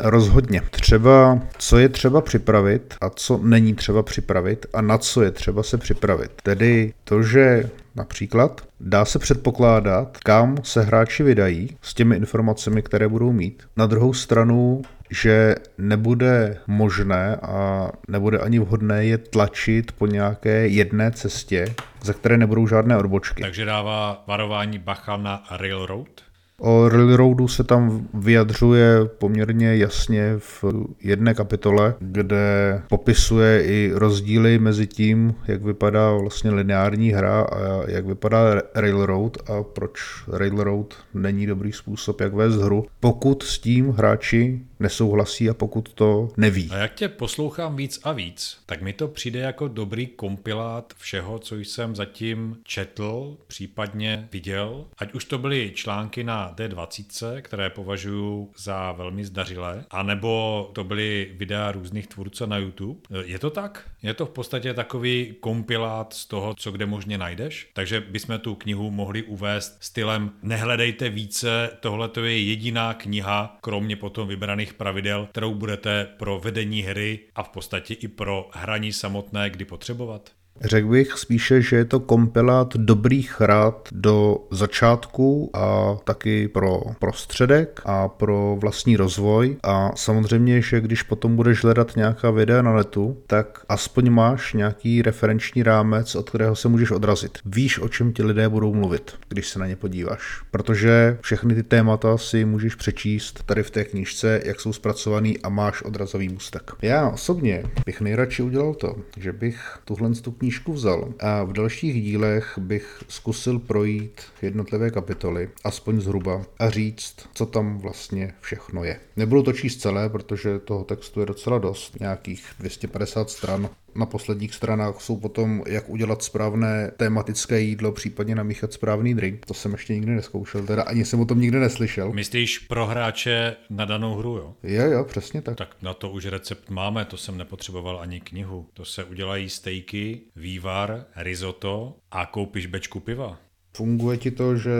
Rozhodně. 0.00 0.62
Třeba, 0.70 1.40
co 1.58 1.78
je 1.78 1.88
třeba 1.88 2.20
připravit 2.20 2.94
a 3.00 3.10
co 3.10 3.40
není 3.42 3.74
třeba 3.74 4.02
připravit 4.02 4.66
a 4.72 4.80
na 4.80 4.98
co 4.98 5.22
je 5.22 5.30
třeba 5.30 5.62
se 5.62 5.78
připravit. 5.78 6.30
Tedy 6.42 6.92
to, 7.04 7.22
že 7.22 7.70
například 7.94 8.60
dá 8.80 9.04
se 9.04 9.18
předpokládat, 9.18 10.18
kam 10.18 10.56
se 10.62 10.82
hráči 10.82 11.22
vydají 11.22 11.76
s 11.82 11.94
těmi 11.94 12.16
informacemi, 12.16 12.82
které 12.82 13.08
budou 13.08 13.32
mít. 13.32 13.62
Na 13.76 13.86
druhou 13.86 14.12
stranu, 14.12 14.82
že 15.10 15.54
nebude 15.78 16.58
možné 16.66 17.36
a 17.36 17.88
nebude 18.08 18.38
ani 18.38 18.58
vhodné 18.58 19.04
je 19.04 19.18
tlačit 19.18 19.92
po 19.92 20.06
nějaké 20.06 20.68
jedné 20.68 21.10
cestě, 21.10 21.74
za 22.02 22.12
které 22.12 22.38
nebudou 22.38 22.66
žádné 22.66 22.96
odbočky. 22.96 23.42
Takže 23.42 23.64
dává 23.64 24.24
varování 24.26 24.78
bacha 24.78 25.16
na 25.16 25.44
Railroad? 25.50 26.25
O 26.60 26.88
Railroadu 26.88 27.48
se 27.48 27.64
tam 27.64 28.08
vyjadřuje 28.14 29.04
poměrně 29.18 29.76
jasně 29.76 30.34
v 30.38 30.64
jedné 31.02 31.34
kapitole, 31.34 31.94
kde 31.98 32.82
popisuje 32.88 33.64
i 33.64 33.90
rozdíly 33.94 34.58
mezi 34.58 34.86
tím, 34.86 35.34
jak 35.48 35.62
vypadá 35.62 36.12
vlastně 36.12 36.50
lineární 36.50 37.10
hra 37.10 37.40
a 37.40 37.90
jak 37.90 38.06
vypadá 38.06 38.62
Railroad 38.74 39.50
a 39.50 39.62
proč 39.62 40.00
Railroad 40.28 40.94
není 41.14 41.46
dobrý 41.46 41.72
způsob, 41.72 42.20
jak 42.20 42.34
vést 42.34 42.56
hru, 42.56 42.84
pokud 43.00 43.42
s 43.42 43.58
tím 43.58 43.90
hráči 43.90 44.60
nesouhlasí 44.80 45.50
a 45.50 45.54
pokud 45.54 45.92
to 45.92 46.28
neví. 46.36 46.70
A 46.70 46.76
jak 46.76 46.94
tě 46.94 47.08
poslouchám 47.08 47.76
víc 47.76 48.00
a 48.04 48.12
víc, 48.12 48.58
tak 48.66 48.82
mi 48.82 48.92
to 48.92 49.08
přijde 49.08 49.40
jako 49.40 49.68
dobrý 49.68 50.06
kompilát 50.06 50.94
všeho, 50.96 51.38
co 51.38 51.56
jsem 51.56 51.96
zatím 51.96 52.56
četl, 52.64 53.36
případně 53.46 54.28
viděl. 54.32 54.84
Ať 54.98 55.14
už 55.14 55.24
to 55.24 55.38
byly 55.38 55.72
články 55.74 56.24
na 56.24 56.54
D20, 56.54 57.42
které 57.42 57.70
považuji 57.70 58.50
za 58.58 58.92
velmi 58.92 59.24
zdařilé, 59.24 59.84
anebo 59.90 60.70
to 60.72 60.84
byly 60.84 61.30
videa 61.36 61.72
různých 61.72 62.06
tvůrců 62.06 62.46
na 62.46 62.58
YouTube. 62.58 63.00
Je 63.24 63.38
to 63.38 63.50
tak? 63.50 63.90
Je 64.02 64.14
to 64.14 64.26
v 64.26 64.30
podstatě 64.30 64.74
takový 64.74 65.34
kompilát 65.40 66.12
z 66.12 66.26
toho, 66.26 66.54
co 66.54 66.72
kde 66.72 66.86
možně 66.86 67.18
najdeš? 67.18 67.70
Takže 67.72 68.00
bychom 68.00 68.38
tu 68.38 68.54
knihu 68.54 68.90
mohli 68.90 69.22
uvést 69.22 69.76
stylem 69.80 70.30
nehledejte 70.42 71.08
více, 71.08 71.70
tohle 71.80 72.08
to 72.08 72.24
je 72.24 72.42
jediná 72.42 72.94
kniha, 72.94 73.58
kromě 73.60 73.96
potom 73.96 74.28
vybraných 74.28 74.65
pravidel, 74.72 75.26
kterou 75.26 75.54
budete 75.54 76.04
pro 76.04 76.40
vedení 76.40 76.82
hry 76.82 77.20
a 77.34 77.42
v 77.42 77.48
podstatě 77.48 77.94
i 77.94 78.08
pro 78.08 78.50
hraní 78.52 78.92
samotné 78.92 79.50
kdy 79.50 79.64
potřebovat? 79.64 80.30
Řekl 80.60 80.88
bych 80.88 81.12
spíše, 81.12 81.62
že 81.62 81.76
je 81.76 81.84
to 81.84 82.00
kompilát 82.00 82.76
dobrých 82.76 83.40
rad 83.40 83.88
do 83.92 84.38
začátku 84.50 85.50
a 85.52 85.96
taky 86.04 86.48
pro 86.48 86.80
prostředek 86.98 87.80
a 87.84 88.08
pro 88.08 88.56
vlastní 88.60 88.96
rozvoj. 88.96 89.56
A 89.62 89.92
samozřejmě, 89.96 90.62
že 90.62 90.80
když 90.80 91.02
potom 91.02 91.36
budeš 91.36 91.64
hledat 91.64 91.96
nějaká 91.96 92.30
videa 92.30 92.62
na 92.62 92.76
netu, 92.76 93.16
tak 93.26 93.64
aspoň 93.68 94.10
máš 94.10 94.52
nějaký 94.52 95.02
referenční 95.02 95.62
rámec, 95.62 96.14
od 96.14 96.30
kterého 96.30 96.56
se 96.56 96.68
můžeš 96.68 96.90
odrazit. 96.90 97.38
Víš, 97.44 97.78
o 97.78 97.88
čem 97.88 98.12
ti 98.12 98.22
lidé 98.22 98.48
budou 98.48 98.74
mluvit, 98.74 99.14
když 99.28 99.48
se 99.48 99.58
na 99.58 99.66
ně 99.66 99.76
podíváš. 99.76 100.42
Protože 100.50 101.18
všechny 101.20 101.54
ty 101.54 101.62
témata 101.62 102.18
si 102.18 102.44
můžeš 102.44 102.74
přečíst 102.74 103.42
tady 103.46 103.62
v 103.62 103.70
té 103.70 103.84
knížce, 103.84 104.40
jak 104.44 104.60
jsou 104.60 104.72
zpracovaný 104.72 105.38
a 105.38 105.48
máš 105.48 105.82
odrazový 105.82 106.28
můstek. 106.28 106.72
Já 106.82 107.08
osobně 107.08 107.64
bych 107.86 108.00
nejradši 108.00 108.42
udělal 108.42 108.74
to, 108.74 108.96
že 109.16 109.32
bych 109.32 109.78
tuhle 109.84 110.14
knížku 110.46 110.72
vzal 110.72 111.12
a 111.20 111.42
v 111.44 111.52
dalších 111.52 112.02
dílech 112.02 112.58
bych 112.58 113.02
zkusil 113.08 113.58
projít 113.58 114.20
jednotlivé 114.42 114.90
kapitoly, 114.90 115.50
aspoň 115.64 116.00
zhruba, 116.00 116.42
a 116.58 116.70
říct, 116.70 117.14
co 117.34 117.46
tam 117.46 117.78
vlastně 117.78 118.34
všechno 118.40 118.84
je. 118.84 119.00
Nebudu 119.16 119.42
to 119.42 119.52
číst 119.52 119.76
celé, 119.76 120.08
protože 120.08 120.58
toho 120.58 120.84
textu 120.84 121.20
je 121.20 121.26
docela 121.26 121.58
dost, 121.58 122.00
nějakých 122.00 122.46
250 122.58 123.30
stran 123.30 123.68
na 123.98 124.06
posledních 124.06 124.54
stranách 124.54 125.00
jsou 125.00 125.16
potom, 125.16 125.62
jak 125.66 125.90
udělat 125.90 126.22
správné 126.22 126.90
tematické 126.96 127.60
jídlo, 127.60 127.92
případně 127.92 128.34
namíchat 128.34 128.72
správný 128.72 129.14
drink. 129.14 129.46
To 129.46 129.54
jsem 129.54 129.72
ještě 129.72 129.94
nikdy 129.94 130.12
neskoušel, 130.12 130.66
teda 130.66 130.82
ani 130.82 131.04
jsem 131.04 131.20
o 131.20 131.24
tom 131.24 131.40
nikdy 131.40 131.58
neslyšel. 131.58 132.12
Myslíš 132.12 132.58
pro 132.58 132.86
hráče 132.86 133.56
na 133.70 133.84
danou 133.84 134.14
hru, 134.14 134.36
jo? 134.36 134.54
Jo, 134.62 134.90
jo, 134.90 135.04
přesně 135.04 135.42
tak. 135.42 135.56
Tak 135.56 135.76
na 135.82 135.94
to 135.94 136.10
už 136.10 136.26
recept 136.26 136.70
máme, 136.70 137.04
to 137.04 137.16
jsem 137.16 137.38
nepotřeboval 137.38 138.00
ani 138.00 138.20
knihu. 138.20 138.66
To 138.74 138.84
se 138.84 139.04
udělají 139.04 139.48
stejky, 139.48 140.20
vývar, 140.36 141.04
risotto 141.16 141.96
a 142.10 142.26
koupíš 142.26 142.66
bečku 142.66 143.00
piva. 143.00 143.38
Funguje 143.76 144.18
ti 144.18 144.30
to, 144.30 144.56
že 144.56 144.70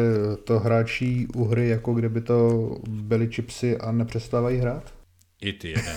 to 0.44 0.58
hráčí 0.58 1.26
u 1.34 1.44
hry, 1.44 1.68
jako 1.68 1.94
kdyby 1.94 2.20
to 2.20 2.70
byly 2.88 3.28
chipsy 3.32 3.78
a 3.78 3.92
nepřestávají 3.92 4.58
hrát? 4.58 4.94
I 5.40 5.52
ty 5.52 5.68
jeden. 5.68 5.96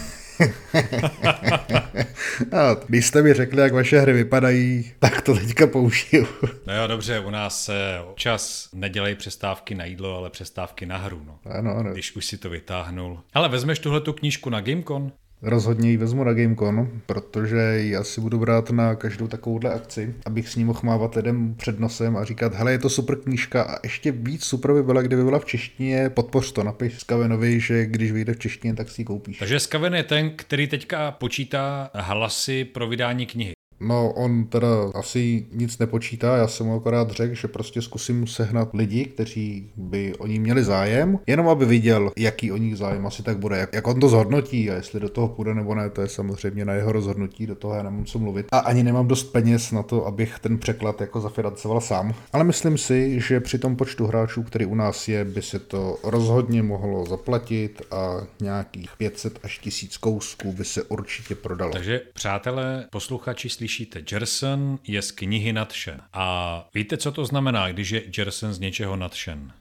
A 2.52 2.74
když 2.88 3.06
jste 3.06 3.22
mi 3.22 3.34
řekli, 3.34 3.62
jak 3.62 3.74
vaše 3.74 4.00
hry 4.00 4.14
vypadají, 4.14 4.92
tak 5.00 5.22
to 5.22 5.36
teďka 5.36 5.68
použiju. 5.68 6.28
no 6.68 6.76
jo, 6.76 6.88
dobře, 6.88 7.20
u 7.20 7.30
nás 7.30 7.66
se 7.66 8.00
občas 8.10 8.70
nedělají 8.74 9.16
přestávky 9.16 9.76
na 9.76 9.86
jídlo, 9.86 10.18
ale 10.18 10.30
přestávky 10.30 10.86
na 10.86 10.98
hru. 10.98 11.22
No. 11.26 11.40
Ano, 11.52 11.76
ano. 11.76 11.94
Když 11.94 12.16
už 12.16 12.26
si 12.26 12.38
to 12.38 12.50
vytáhnul. 12.50 13.20
Ale 13.34 13.50
vezmeš 13.50 13.80
tuhle 13.80 14.02
tu 14.02 14.14
knížku 14.14 14.50
na 14.50 14.62
Gamecon? 14.62 15.12
Rozhodně 15.42 15.92
ji 15.92 15.98
vezmu 15.98 16.24
na 16.24 16.34
Gamecon, 16.34 16.90
protože 17.06 17.78
ji 17.78 17.96
asi 17.96 18.22
budu 18.22 18.40
brát 18.40 18.72
na 18.72 18.96
každou 18.96 19.28
takovouhle 19.28 19.74
akci, 19.74 20.16
abych 20.26 20.50
s 20.50 20.56
ní 20.56 20.66
mohl 20.66 20.80
mávat 20.84 21.16
lidem 21.16 21.56
před 21.58 21.80
nosem 21.80 22.18
a 22.18 22.24
říkat, 22.24 22.54
hele, 22.54 22.72
je 22.72 22.80
to 22.80 22.90
super 22.90 23.16
knížka 23.16 23.64
a 23.64 23.80
ještě 23.84 24.12
víc 24.12 24.44
super 24.44 24.74
by 24.74 24.84
byla, 24.84 25.02
kdyby 25.02 25.24
byla 25.24 25.40
v 25.40 25.46
češtině, 25.46 26.10
podpoř 26.10 26.52
to, 26.52 26.64
napiš 26.64 27.00
Skavenovi, 27.00 27.60
že 27.60 27.86
když 27.86 28.12
vyjde 28.12 28.34
v 28.34 28.40
češtině, 28.40 28.74
tak 28.74 28.90
si 28.90 29.02
ji 29.02 29.06
koupíš. 29.06 29.38
Takže 29.38 29.60
Skaven 29.60 29.96
je 29.96 30.04
ten, 30.04 30.32
který 30.36 30.68
teďka 30.68 31.12
počítá 31.12 31.90
hlasy 31.94 32.66
pro 32.66 32.88
vydání 32.88 33.26
knihy. 33.26 33.59
No, 33.80 34.12
on 34.12 34.46
teda 34.46 34.68
asi 34.96 35.46
nic 35.52 35.78
nepočítá, 35.78 36.38
já 36.38 36.48
jsem 36.48 36.66
mu 36.66 36.76
akorát 36.76 37.12
řekl, 37.12 37.36
že 37.36 37.48
prostě 37.48 37.82
zkusím 37.82 38.28
sehnat 38.28 38.70
lidi, 38.74 39.06
kteří 39.06 39.72
by 39.76 40.16
o 40.16 40.28
ní 40.28 40.40
měli 40.40 40.64
zájem, 40.64 41.20
jenom 41.28 41.50
aby 41.50 41.66
viděl, 41.66 42.12
jaký 42.18 42.52
o 42.52 42.58
nich 42.58 42.78
zájem 42.78 43.06
asi 43.06 43.24
tak 43.24 43.38
bude, 43.38 43.58
jak, 43.58 43.74
jak 43.74 43.88
on 43.88 44.00
to 44.00 44.10
zhodnotí 44.10 44.72
a 44.72 44.74
jestli 44.74 45.00
do 45.00 45.10
toho 45.10 45.28
půjde 45.28 45.54
nebo 45.54 45.76
ne, 45.76 45.90
to 45.90 46.02
je 46.02 46.08
samozřejmě 46.08 46.66
na 46.66 46.74
jeho 46.74 46.92
rozhodnutí, 46.92 47.48
do 47.48 47.56
toho 47.56 47.76
já 47.76 47.84
nemám 47.84 48.06
co 48.06 48.20
mluvit. 48.20 48.46
A 48.52 48.60
ani 48.60 48.84
nemám 48.84 49.08
dost 49.08 49.24
peněz 49.24 49.72
na 49.72 49.84
to, 49.84 50.06
abych 50.06 50.40
ten 50.40 50.58
překlad 50.58 51.02
jako 51.02 51.22
zafinancoval 51.22 51.82
sám. 51.82 52.14
Ale 52.34 52.44
myslím 52.44 52.78
si, 52.78 53.20
že 53.20 53.40
při 53.40 53.60
tom 53.60 53.76
počtu 53.76 54.08
hráčů, 54.08 54.44
který 54.44 54.66
u 54.66 54.76
nás 54.76 55.08
je, 55.08 55.26
by 55.26 55.42
se 55.42 55.60
to 55.60 55.98
rozhodně 56.04 56.64
mohlo 56.64 57.06
zaplatit 57.06 57.82
a 57.92 58.28
nějakých 58.42 58.90
500 58.98 59.40
až 59.44 59.58
1000 59.58 59.98
kousků 59.98 60.54
by 60.54 60.66
se 60.66 60.84
určitě 60.84 61.36
prodalo. 61.36 61.72
Takže 61.72 62.02
přátelé, 62.14 62.88
posluchači 62.92 63.50
slyšíte, 63.70 64.04
Jerson 64.12 64.80
je 64.84 65.02
z 65.02 65.12
knihy 65.12 65.54
nadšen. 65.54 66.02
A 66.14 66.70
víte, 66.74 66.98
co 66.98 67.12
to 67.12 67.26
znamená, 67.26 67.72
když 67.72 67.90
je 67.90 68.04
Jerson 68.18 68.54
z 68.54 68.60
něčeho 68.60 68.96
nadšen? 68.96 69.54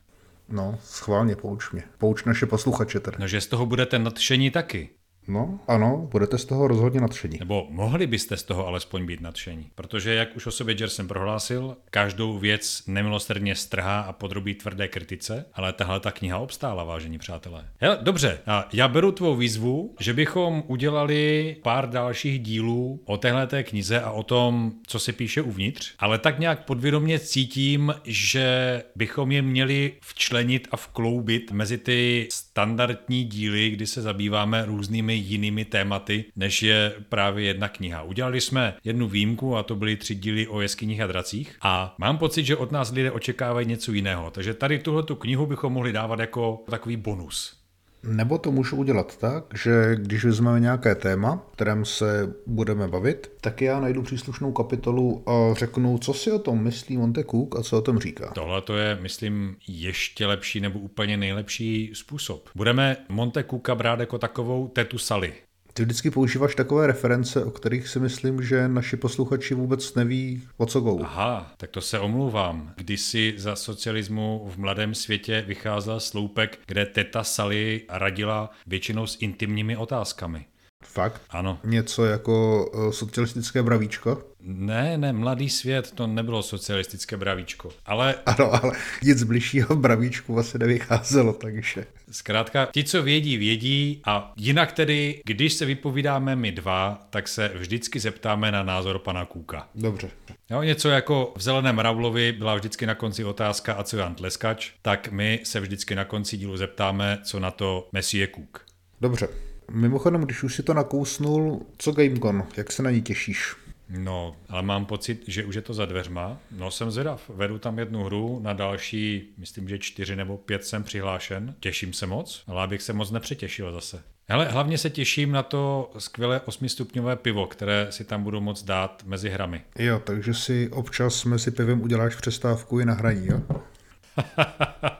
No, 0.48 0.78
schválně 0.84 1.36
pouč 1.36 1.70
mě. 1.70 1.82
Pouč 1.98 2.24
naše 2.24 2.46
posluchače 2.46 3.00
tedy. 3.00 3.16
No, 3.20 3.26
že 3.26 3.40
z 3.40 3.46
toho 3.46 3.66
budete 3.66 3.98
nadšení 3.98 4.50
taky. 4.50 4.88
No, 5.28 5.60
ano, 5.68 6.08
budete 6.10 6.38
z 6.38 6.44
toho 6.44 6.68
rozhodně 6.68 7.00
nadšení. 7.00 7.38
Nebo 7.38 7.66
mohli 7.70 8.06
byste 8.06 8.36
z 8.36 8.42
toho 8.42 8.66
alespoň 8.66 9.06
být 9.06 9.20
nadšení. 9.20 9.66
Protože, 9.74 10.14
jak 10.14 10.36
už 10.36 10.46
o 10.46 10.50
sobě 10.50 10.76
Jersen 10.78 11.08
prohlásil, 11.08 11.76
každou 11.90 12.38
věc 12.38 12.82
nemilosrdně 12.86 13.54
strhá 13.54 14.00
a 14.00 14.12
podrobí 14.12 14.54
tvrdé 14.54 14.88
kritice, 14.88 15.44
ale 15.54 15.72
tahle 15.72 16.00
ta 16.00 16.10
kniha 16.10 16.38
obstála, 16.38 16.84
vážení 16.84 17.18
přátelé. 17.18 17.64
Hele, 17.80 17.98
dobře, 18.02 18.38
a 18.46 18.68
já 18.72 18.88
beru 18.88 19.12
tvou 19.12 19.36
výzvu, 19.36 19.94
že 20.00 20.14
bychom 20.14 20.62
udělali 20.66 21.56
pár 21.62 21.90
dalších 21.90 22.38
dílů 22.38 23.00
o 23.04 23.16
téhle 23.16 23.46
té 23.46 23.62
knize 23.62 24.00
a 24.00 24.10
o 24.10 24.22
tom, 24.22 24.72
co 24.86 24.98
se 24.98 25.12
píše 25.12 25.42
uvnitř, 25.42 25.94
ale 25.98 26.18
tak 26.18 26.38
nějak 26.38 26.64
podvědomě 26.64 27.18
cítím, 27.18 27.94
že 28.04 28.82
bychom 28.96 29.32
je 29.32 29.42
měli 29.42 29.92
včlenit 30.00 30.68
a 30.70 30.76
vkloubit 30.76 31.52
mezi 31.52 31.78
ty 31.78 32.28
standardní 32.30 33.24
díly, 33.24 33.70
kdy 33.70 33.86
se 33.86 34.02
zabýváme 34.02 34.64
různými 34.64 35.17
jinými 35.18 35.64
tématy, 35.64 36.24
než 36.36 36.62
je 36.62 36.94
právě 37.08 37.44
jedna 37.44 37.68
kniha. 37.68 38.02
Udělali 38.02 38.40
jsme 38.40 38.74
jednu 38.84 39.08
výjimku 39.08 39.56
a 39.56 39.62
to 39.62 39.76
byly 39.76 39.96
tři 39.96 40.14
díly 40.14 40.46
o 40.46 40.60
jeskyních 40.60 41.00
a 41.00 41.06
dracích 41.06 41.56
a 41.62 41.94
mám 41.98 42.18
pocit, 42.18 42.44
že 42.44 42.56
od 42.56 42.72
nás 42.72 42.92
lidé 42.92 43.10
očekávají 43.10 43.66
něco 43.66 43.92
jiného. 43.92 44.30
Takže 44.30 44.54
tady 44.54 44.78
tuhle 44.78 45.02
tu 45.02 45.14
knihu 45.14 45.46
bychom 45.46 45.72
mohli 45.72 45.92
dávat 45.92 46.18
jako 46.18 46.64
takový 46.70 46.96
bonus. 46.96 47.57
Nebo 48.02 48.38
to 48.38 48.52
můžu 48.52 48.76
udělat 48.76 49.16
tak, 49.16 49.44
že 49.54 49.96
když 49.96 50.24
vezmeme 50.24 50.60
nějaké 50.60 50.94
téma, 50.94 51.46
kterém 51.52 51.84
se 51.84 52.34
budeme 52.46 52.88
bavit, 52.88 53.30
tak 53.40 53.62
já 53.62 53.80
najdu 53.80 54.02
příslušnou 54.02 54.52
kapitolu 54.52 55.22
a 55.26 55.54
řeknu, 55.54 55.98
co 55.98 56.14
si 56.14 56.32
o 56.32 56.38
tom 56.38 56.62
myslí 56.62 56.96
Monte 56.96 57.24
Cook 57.24 57.56
a 57.58 57.62
co 57.62 57.78
o 57.78 57.82
tom 57.82 57.98
říká. 57.98 58.30
Tohle 58.34 58.62
to 58.62 58.76
je, 58.76 58.98
myslím, 59.00 59.56
ještě 59.68 60.26
lepší 60.26 60.60
nebo 60.60 60.78
úplně 60.78 61.16
nejlepší 61.16 61.90
způsob. 61.94 62.48
Budeme 62.54 62.96
Monte 63.08 63.44
Cooka 63.44 63.74
brát 63.74 64.00
jako 64.00 64.18
takovou 64.18 64.68
tetu 64.68 64.98
Sally. 64.98 65.32
Ty 65.78 65.84
vždycky 65.84 66.10
používáš 66.10 66.54
takové 66.54 66.86
reference, 66.86 67.44
o 67.44 67.50
kterých 67.50 67.88
si 67.88 68.00
myslím, 68.00 68.42
že 68.42 68.68
naši 68.68 68.96
posluchači 68.96 69.54
vůbec 69.54 69.94
neví, 69.94 70.42
o 70.56 70.66
co 70.66 70.80
go. 70.80 70.98
Aha, 71.02 71.52
tak 71.56 71.70
to 71.70 71.80
se 71.80 71.98
omlouvám. 71.98 72.72
Kdysi 72.76 73.34
za 73.36 73.56
socialismu 73.56 74.50
v 74.54 74.58
mladém 74.58 74.94
světě 74.94 75.44
vycházel 75.46 76.00
sloupek, 76.00 76.58
kde 76.66 76.86
teta 76.86 77.24
Sally 77.24 77.82
radila 77.88 78.50
většinou 78.66 79.06
s 79.06 79.16
intimními 79.20 79.76
otázkami. 79.76 80.44
Fakt? 80.84 81.22
Ano. 81.30 81.58
Něco 81.64 82.04
jako 82.04 82.66
uh, 82.74 82.90
socialistické 82.90 83.62
bravíčko? 83.62 84.22
Ne, 84.50 84.98
ne, 84.98 85.12
mladý 85.12 85.48
svět, 85.48 85.90
to 85.90 86.06
nebylo 86.06 86.42
socialistické 86.42 87.16
bravíčko. 87.16 87.70
Ale... 87.86 88.14
Ano, 88.26 88.64
ale 88.64 88.72
nic 89.02 89.22
bližšího 89.22 89.76
bravíčku 89.76 90.38
asi 90.38 90.58
nevycházelo, 90.58 91.32
takže... 91.32 91.86
Zkrátka, 92.10 92.68
ti, 92.72 92.84
co 92.84 93.02
vědí, 93.02 93.36
vědí 93.36 94.00
a 94.04 94.32
jinak 94.36 94.72
tedy, 94.72 95.22
když 95.24 95.52
se 95.52 95.66
vypovídáme 95.66 96.36
my 96.36 96.52
dva, 96.52 97.06
tak 97.10 97.28
se 97.28 97.50
vždycky 97.54 98.00
zeptáme 98.00 98.52
na 98.52 98.62
názor 98.62 98.98
pana 98.98 99.24
Kůka. 99.24 99.68
Dobře. 99.74 100.10
Jo, 100.50 100.62
něco 100.62 100.88
jako 100.88 101.32
v 101.36 101.42
Zeleném 101.42 101.78
Ravlovi 101.78 102.32
byla 102.32 102.54
vždycky 102.54 102.86
na 102.86 102.94
konci 102.94 103.24
otázka 103.24 103.74
a 103.74 103.82
co 103.82 103.96
Jan 103.96 104.14
Tleskač, 104.14 104.70
tak 104.82 105.08
my 105.12 105.40
se 105.44 105.60
vždycky 105.60 105.94
na 105.94 106.04
konci 106.04 106.36
dílu 106.36 106.56
zeptáme, 106.56 107.18
co 107.24 107.40
na 107.40 107.50
to 107.50 107.88
Messie 107.92 108.28
Cook. 108.34 108.66
Dobře. 109.00 109.28
Mimochodem, 109.70 110.20
když 110.20 110.42
už 110.42 110.54
si 110.54 110.62
to 110.62 110.74
nakousnul, 110.74 111.66
co 111.78 111.92
Gamecon, 111.92 112.44
jak 112.56 112.72
se 112.72 112.82
na 112.82 112.90
ní 112.90 113.02
těšíš? 113.02 113.54
No, 113.88 114.36
ale 114.48 114.62
mám 114.62 114.86
pocit, 114.86 115.24
že 115.26 115.44
už 115.44 115.54
je 115.54 115.62
to 115.62 115.74
za 115.74 115.86
dveřma. 115.86 116.38
No, 116.50 116.70
jsem 116.70 116.90
zvědav. 116.90 117.30
Vedu 117.34 117.58
tam 117.58 117.78
jednu 117.78 118.04
hru, 118.04 118.40
na 118.42 118.52
další, 118.52 119.34
myslím, 119.38 119.68
že 119.68 119.78
čtyři 119.78 120.16
nebo 120.16 120.36
pět 120.36 120.64
jsem 120.64 120.82
přihlášen. 120.84 121.54
Těším 121.60 121.92
se 121.92 122.06
moc, 122.06 122.42
ale 122.46 122.62
abych 122.62 122.82
se 122.82 122.92
moc 122.92 123.10
nepřetěšil 123.10 123.72
zase. 123.72 124.02
Hele, 124.28 124.44
hlavně 124.44 124.78
se 124.78 124.90
těším 124.90 125.32
na 125.32 125.42
to 125.42 125.90
skvělé 125.98 126.40
osmistupňové 126.40 127.16
pivo, 127.16 127.46
které 127.46 127.86
si 127.90 128.04
tam 128.04 128.22
budu 128.22 128.40
moc 128.40 128.62
dát 128.62 129.02
mezi 129.06 129.30
hrami. 129.30 129.62
Jo, 129.78 130.02
takže 130.04 130.34
si 130.34 130.68
občas 130.72 131.24
mezi 131.24 131.50
pivem 131.50 131.82
uděláš 131.82 132.14
přestávku 132.14 132.80
i 132.80 132.84
na 132.84 132.94
hraní, 132.94 133.26
jo? 133.26 133.42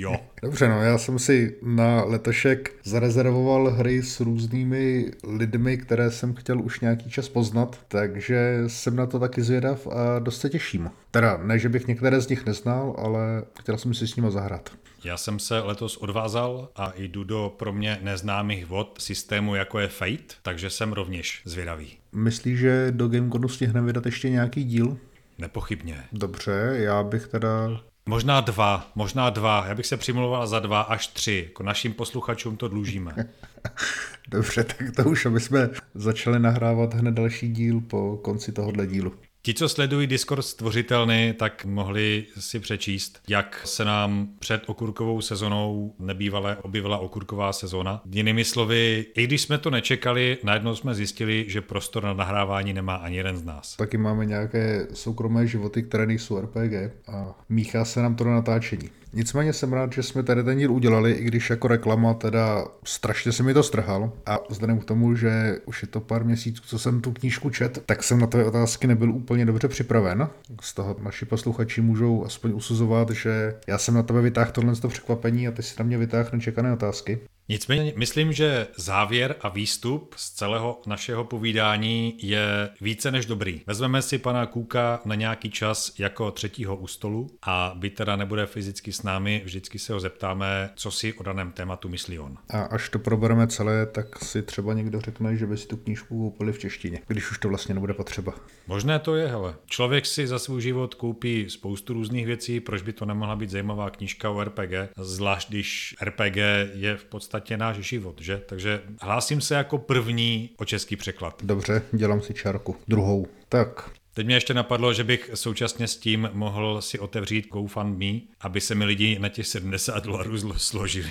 jo. 0.00 0.16
Dobře, 0.42 0.68
no 0.68 0.82
já 0.82 0.98
jsem 0.98 1.18
si 1.18 1.56
na 1.62 2.04
letošek 2.04 2.74
zarezervoval 2.84 3.70
hry 3.70 4.02
s 4.02 4.20
různými 4.20 5.10
lidmi, 5.24 5.78
které 5.78 6.10
jsem 6.10 6.34
chtěl 6.34 6.60
už 6.62 6.80
nějaký 6.80 7.10
čas 7.10 7.28
poznat, 7.28 7.78
takže 7.88 8.62
jsem 8.66 8.96
na 8.96 9.06
to 9.06 9.18
taky 9.18 9.42
zvědav 9.42 9.86
a 9.86 10.18
dost 10.18 10.40
se 10.40 10.50
těším. 10.50 10.90
Teda 11.10 11.40
ne, 11.42 11.58
že 11.58 11.68
bych 11.68 11.86
některé 11.86 12.20
z 12.20 12.28
nich 12.28 12.46
neznal, 12.46 12.94
ale 12.98 13.42
chtěl 13.60 13.78
jsem 13.78 13.94
si 13.94 14.08
s 14.08 14.16
nimi 14.16 14.30
zahrát. 14.30 14.70
Já 15.04 15.16
jsem 15.16 15.38
se 15.38 15.60
letos 15.60 15.96
odvázal 15.96 16.68
a 16.76 16.92
jdu 16.96 17.24
do 17.24 17.54
pro 17.56 17.72
mě 17.72 17.98
neznámých 18.02 18.66
vod 18.66 18.98
systému 19.00 19.54
jako 19.54 19.78
je 19.78 19.88
Fate, 19.88 20.34
takže 20.42 20.70
jsem 20.70 20.92
rovněž 20.92 21.42
zvědavý. 21.44 21.96
Myslíš, 22.12 22.58
že 22.58 22.86
do 22.90 23.08
Gameconu 23.08 23.48
stihneme 23.48 23.86
vydat 23.86 24.06
ještě 24.06 24.30
nějaký 24.30 24.64
díl? 24.64 24.98
Nepochybně. 25.38 26.04
Dobře, 26.12 26.72
já 26.72 27.02
bych 27.02 27.26
teda 27.26 27.80
Možná 28.06 28.40
dva, 28.40 28.90
možná 28.94 29.30
dva. 29.30 29.64
Já 29.66 29.74
bych 29.74 29.86
se 29.86 29.96
přimlouval 29.96 30.46
za 30.46 30.60
dva 30.60 30.80
až 30.80 31.06
tři. 31.06 31.44
Jako 31.48 31.62
našim 31.62 31.92
posluchačům 31.92 32.56
to 32.56 32.68
dlužíme. 32.68 33.14
Dobře, 34.28 34.64
tak 34.64 34.96
to 34.96 35.04
už, 35.04 35.26
aby 35.26 35.40
jsme 35.40 35.70
začali 35.94 36.38
nahrávat 36.40 36.94
hned 36.94 37.14
další 37.14 37.48
díl 37.48 37.80
po 37.80 38.16
konci 38.16 38.52
tohohle 38.52 38.86
dílu. 38.86 39.12
Ti, 39.42 39.54
co 39.54 39.68
sledují 39.68 40.06
Discord 40.06 40.44
stvořitelny, 40.44 41.34
tak 41.38 41.64
mohli 41.64 42.26
si 42.38 42.60
přečíst, 42.60 43.18
jak 43.28 43.62
se 43.64 43.84
nám 43.84 44.28
před 44.38 44.62
okurkovou 44.66 45.20
sezonou 45.20 45.94
nebývalé 45.98 46.56
objevila 46.56 46.98
okurková 46.98 47.52
sezona. 47.52 48.02
Jinými 48.12 48.44
slovy, 48.44 49.06
i 49.14 49.24
když 49.24 49.42
jsme 49.42 49.58
to 49.58 49.70
nečekali, 49.70 50.38
najednou 50.44 50.76
jsme 50.76 50.94
zjistili, 50.94 51.44
že 51.48 51.60
prostor 51.60 52.02
na 52.02 52.14
nahrávání 52.14 52.72
nemá 52.72 52.94
ani 52.94 53.16
jeden 53.16 53.36
z 53.36 53.44
nás. 53.44 53.76
Taky 53.76 53.98
máme 53.98 54.26
nějaké 54.26 54.86
soukromé 54.92 55.46
životy, 55.46 55.82
které 55.82 56.06
nejsou 56.06 56.40
RPG 56.40 56.72
a 57.08 57.38
míchá 57.48 57.84
se 57.84 58.02
nám 58.02 58.14
to 58.14 58.24
do 58.24 58.30
natáčení. 58.30 58.90
Nicméně 59.12 59.52
jsem 59.52 59.72
rád, 59.72 59.92
že 59.92 60.02
jsme 60.02 60.22
tady 60.22 60.44
ten 60.44 60.58
díl 60.58 60.72
udělali, 60.72 61.12
i 61.12 61.24
když 61.24 61.50
jako 61.50 61.68
reklama 61.68 62.14
teda 62.14 62.64
strašně 62.84 63.32
se 63.32 63.42
mi 63.42 63.54
to 63.54 63.62
strhal. 63.62 64.12
A 64.26 64.38
vzhledem 64.50 64.78
k 64.78 64.84
tomu, 64.84 65.14
že 65.14 65.58
už 65.66 65.82
je 65.82 65.88
to 65.88 66.00
pár 66.00 66.24
měsíců, 66.24 66.62
co 66.66 66.78
jsem 66.78 67.00
tu 67.00 67.12
knížku 67.12 67.50
čet, 67.50 67.82
tak 67.86 68.02
jsem 68.02 68.20
na 68.20 68.26
ty 68.26 68.44
otázky 68.44 68.86
nebyl 68.86 69.10
úplně 69.10 69.46
dobře 69.46 69.68
připraven. 69.68 70.28
Z 70.60 70.74
toho 70.74 70.96
naši 71.02 71.24
posluchači 71.24 71.80
můžou 71.80 72.24
aspoň 72.24 72.52
usuzovat, 72.54 73.10
že 73.10 73.54
já 73.66 73.78
jsem 73.78 73.94
na 73.94 74.02
tebe 74.02 74.20
vytáhl 74.20 74.50
tohle 74.50 74.76
toho 74.76 74.90
překvapení 74.90 75.48
a 75.48 75.52
ty 75.52 75.62
si 75.62 75.74
na 75.78 75.84
mě 75.84 75.98
vytáhl 75.98 76.28
nečekané 76.32 76.72
otázky. 76.72 77.18
Nicméně 77.50 77.92
myslím, 77.96 78.32
že 78.32 78.66
závěr 78.76 79.36
a 79.40 79.48
výstup 79.48 80.14
z 80.16 80.30
celého 80.30 80.80
našeho 80.86 81.24
povídání 81.24 82.14
je 82.22 82.70
více 82.80 83.10
než 83.10 83.26
dobrý. 83.26 83.60
Vezmeme 83.66 84.02
si 84.02 84.18
pana 84.18 84.46
Kůka 84.46 85.00
na 85.04 85.14
nějaký 85.14 85.50
čas 85.50 85.92
jako 85.98 86.30
třetího 86.30 86.76
u 86.76 86.86
stolu 86.86 87.30
a 87.42 87.72
byť 87.76 87.94
teda 87.94 88.16
nebude 88.16 88.46
fyzicky 88.46 88.92
s 88.92 89.02
námi, 89.02 89.42
vždycky 89.44 89.78
se 89.78 89.92
ho 89.92 90.00
zeptáme, 90.00 90.70
co 90.74 90.90
si 90.90 91.14
o 91.14 91.22
daném 91.22 91.52
tématu 91.52 91.88
myslí 91.88 92.18
on. 92.18 92.36
A 92.50 92.62
až 92.62 92.88
to 92.88 92.98
probereme 92.98 93.46
celé, 93.46 93.86
tak 93.86 94.24
si 94.24 94.42
třeba 94.42 94.74
někdo 94.74 95.00
řekne, 95.00 95.36
že 95.36 95.46
by 95.46 95.56
si 95.56 95.66
tu 95.66 95.76
knížku 95.76 96.30
koupili 96.30 96.52
v 96.52 96.58
češtině, 96.58 97.00
když 97.06 97.30
už 97.30 97.38
to 97.38 97.48
vlastně 97.48 97.74
nebude 97.74 97.94
potřeba. 97.94 98.34
Možné 98.70 98.98
to 98.98 99.14
je, 99.14 99.26
hele. 99.26 99.54
Člověk 99.66 100.06
si 100.06 100.26
za 100.26 100.38
svůj 100.38 100.62
život 100.62 100.94
koupí 100.94 101.46
spoustu 101.48 101.92
různých 101.92 102.26
věcí, 102.26 102.60
proč 102.60 102.82
by 102.82 102.92
to 102.92 103.04
nemohla 103.04 103.36
být 103.36 103.50
zajímavá 103.50 103.90
knížka 103.90 104.30
o 104.30 104.44
RPG, 104.44 104.72
zvlášť 104.96 105.48
když 105.48 105.96
RPG 106.02 106.36
je 106.74 106.96
v 106.96 107.04
podstatě 107.04 107.56
náš 107.56 107.76
život, 107.76 108.20
že? 108.20 108.42
Takže 108.46 108.82
hlásím 109.00 109.40
se 109.40 109.54
jako 109.54 109.78
první 109.78 110.50
o 110.56 110.64
český 110.64 110.96
překlad. 110.96 111.42
Dobře, 111.44 111.82
dělám 111.92 112.20
si 112.20 112.34
čárku. 112.34 112.76
Druhou. 112.88 113.26
Tak, 113.48 113.90
Teď 114.14 114.26
mě 114.26 114.36
ještě 114.36 114.54
napadlo, 114.54 114.92
že 114.92 115.04
bych 115.04 115.30
současně 115.34 115.88
s 115.88 115.96
tím 115.96 116.30
mohl 116.32 116.82
si 116.82 116.98
otevřít 116.98 117.48
GoFundMe, 117.48 118.20
aby 118.40 118.60
se 118.60 118.74
mi 118.74 118.84
lidi 118.84 119.18
na 119.18 119.28
těch 119.28 119.46
70 119.46 120.04
dolarů 120.04 120.38
složili. 120.56 121.10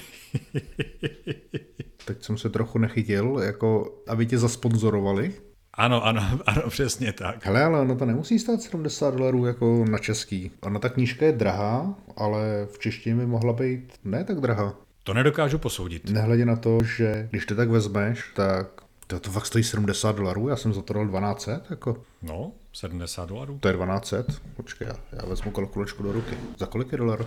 teď 2.05 2.23
jsem 2.23 2.37
se 2.37 2.49
trochu 2.49 2.77
nechytil, 2.77 3.39
jako 3.43 3.95
aby 4.07 4.25
tě 4.25 4.37
zasponzorovali. 4.37 5.33
Ano, 5.79 6.05
ano, 6.05 6.21
ano, 6.45 6.61
přesně 6.69 7.13
tak. 7.13 7.45
Hele, 7.45 7.63
ale 7.63 7.79
ono 7.79 7.95
to 7.95 8.05
nemusí 8.05 8.39
stát 8.39 8.61
70 8.61 9.15
dolarů 9.15 9.45
jako 9.45 9.85
na 9.89 9.97
český. 9.97 10.51
Ona 10.61 10.79
ta 10.79 10.89
knížka 10.89 11.25
je 11.25 11.31
drahá, 11.31 11.95
ale 12.17 12.67
v 12.71 12.79
češtině 12.79 13.15
by 13.15 13.25
mohla 13.25 13.53
být 13.53 13.93
ne 14.03 14.23
tak 14.23 14.41
drahá. 14.41 14.75
To 15.03 15.13
nedokážu 15.13 15.57
posoudit. 15.57 16.09
Nehledě 16.09 16.45
na 16.45 16.55
to, 16.55 16.77
že 16.83 17.27
když 17.31 17.45
to 17.45 17.55
tak 17.55 17.69
vezmeš, 17.69 18.23
tak 18.35 18.67
to, 19.07 19.19
to 19.19 19.31
fakt 19.31 19.45
stojí 19.45 19.63
70 19.63 20.15
dolarů, 20.15 20.47
já 20.47 20.55
jsem 20.55 20.73
za 20.73 20.81
to 20.81 20.93
dal 20.93 21.07
1200, 21.07 21.61
jako. 21.69 22.03
No, 22.21 22.51
70 22.73 23.29
dolarů. 23.29 23.57
To 23.59 23.67
je 23.67 23.73
1200, 23.73 24.33
počkej, 24.55 24.87
já, 24.87 24.95
já 25.11 25.29
vezmu 25.29 25.51
kalkulačku 25.51 26.03
do 26.03 26.11
ruky. 26.11 26.37
Za 26.57 26.65
kolik 26.65 26.91
je 26.91 26.97
dolar? 26.97 27.25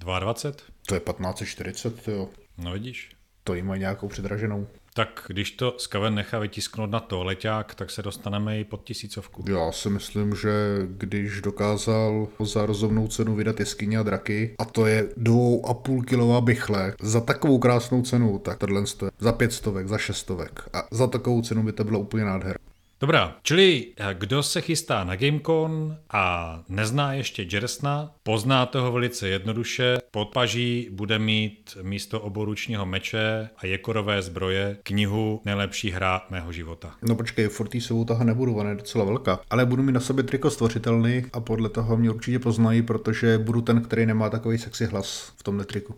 22? 0.00 0.64
To 0.86 0.94
je 0.94 1.00
1540, 1.00 2.08
jo. 2.08 2.28
No 2.58 2.72
vidíš. 2.72 3.10
To 3.44 3.54
jí 3.54 3.62
mají 3.62 3.80
nějakou 3.80 4.08
předraženou. 4.08 4.66
Tak 4.96 5.24
když 5.26 5.50
to 5.50 5.74
Skaven 5.78 6.14
nechá 6.14 6.38
vytisknout 6.38 6.90
na 6.90 7.00
to 7.00 7.24
leťák, 7.24 7.74
tak 7.74 7.90
se 7.90 8.02
dostaneme 8.02 8.60
i 8.60 8.64
pod 8.64 8.84
tisícovku. 8.84 9.44
Já 9.48 9.72
si 9.72 9.90
myslím, 9.90 10.34
že 10.34 10.50
když 10.88 11.40
dokázal 11.40 12.28
za 12.40 12.66
rozumnou 12.66 13.08
cenu 13.08 13.34
vydat 13.34 13.60
jeskyně 13.60 13.98
a 13.98 14.02
draky, 14.02 14.54
a 14.58 14.64
to 14.64 14.86
je 14.86 15.08
dvou 15.16 15.66
a 15.66 15.74
půl 15.74 16.02
kilová 16.02 16.40
bychle, 16.40 16.94
za 17.02 17.20
takovou 17.20 17.58
krásnou 17.58 18.02
cenu, 18.02 18.38
tak 18.38 18.58
tohle 18.58 18.80
je 18.80 19.10
za 19.18 19.32
pět 19.32 19.52
stovek, 19.52 19.88
za 19.88 19.98
šestovek. 19.98 20.68
A 20.72 20.88
za 20.90 21.06
takovou 21.06 21.42
cenu 21.42 21.62
by 21.62 21.72
to 21.72 21.84
bylo 21.84 22.00
úplně 22.00 22.24
nádher. 22.24 22.58
Dobrá, 23.00 23.36
čili 23.42 23.92
eh, 23.96 24.14
kdo 24.18 24.42
se 24.42 24.60
chystá 24.60 25.04
na 25.04 25.16
Gamecon 25.16 25.96
a 26.10 26.62
nezná 26.68 27.12
ještě 27.12 27.46
Jersna, 27.52 28.14
pozná 28.22 28.66
toho 28.66 28.92
velice 28.92 29.28
jednoduše. 29.28 29.98
Pod 30.10 30.28
paží 30.28 30.88
bude 30.92 31.18
mít 31.18 31.76
místo 31.82 32.20
oboručního 32.20 32.86
meče 32.86 33.50
a 33.56 33.66
jekorové 33.66 34.22
zbroje 34.22 34.76
knihu 34.82 35.40
Nejlepší 35.44 35.90
hra 35.90 36.26
mého 36.30 36.52
života. 36.52 36.94
No 37.08 37.14
počkej, 37.14 37.48
Fortisovou 37.48 38.04
taha 38.04 38.24
nebudu, 38.24 38.56
ona 38.56 38.70
je 38.70 38.76
docela 38.76 39.04
velká. 39.04 39.40
Ale 39.50 39.66
budu 39.66 39.82
mít 39.82 39.92
na 39.92 40.00
sobě 40.00 40.24
triko 40.24 40.50
stvořitelný 40.50 41.24
a 41.32 41.40
podle 41.40 41.68
toho 41.68 41.96
mě 41.96 42.10
určitě 42.10 42.38
poznají, 42.38 42.82
protože 42.82 43.38
budu 43.38 43.60
ten, 43.60 43.82
který 43.82 44.06
nemá 44.06 44.30
takový 44.30 44.58
sexy 44.58 44.86
hlas 44.86 45.32
v 45.36 45.42
tomhle 45.42 45.64
triku. 45.64 45.94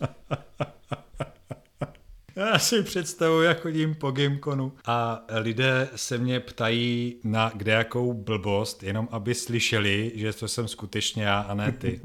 Já 2.36 2.58
si 2.58 2.82
představuji, 2.82 3.42
jak 3.42 3.60
chodím 3.60 3.94
po 3.94 4.10
Gameconu 4.10 4.72
a 4.86 5.24
lidé 5.38 5.88
se 5.96 6.18
mě 6.18 6.40
ptají 6.40 7.20
na 7.24 7.52
kde 7.54 7.72
jakou 7.72 8.12
blbost, 8.12 8.82
jenom 8.82 9.08
aby 9.10 9.34
slyšeli, 9.34 10.12
že 10.14 10.32
to 10.32 10.48
jsem 10.48 10.68
skutečně 10.68 11.22
já 11.22 11.40
a 11.40 11.54
ne 11.54 11.72
ty. 11.72 12.00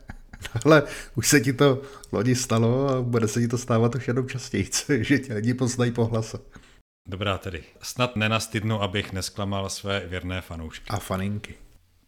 Ale 0.64 0.82
už 1.14 1.28
se 1.28 1.40
ti 1.40 1.52
to 1.52 1.82
lodi 2.12 2.34
stalo 2.34 2.88
a 2.88 3.02
bude 3.02 3.28
se 3.28 3.40
ti 3.40 3.48
to 3.48 3.58
stávat 3.58 3.94
už 3.94 4.08
jenom 4.08 4.28
častěji, 4.28 4.70
že 5.00 5.18
tě 5.18 5.34
lidi 5.34 5.54
poznají 5.54 5.92
po 5.92 6.04
hlase. 6.04 6.38
Dobrá 7.08 7.38
tedy. 7.38 7.64
Snad 7.82 8.16
nenastydnu, 8.16 8.82
abych 8.82 9.12
nesklamal 9.12 9.70
své 9.70 10.00
věrné 10.00 10.40
fanoušky. 10.40 10.86
A 10.88 10.98
faninky. 10.98 11.54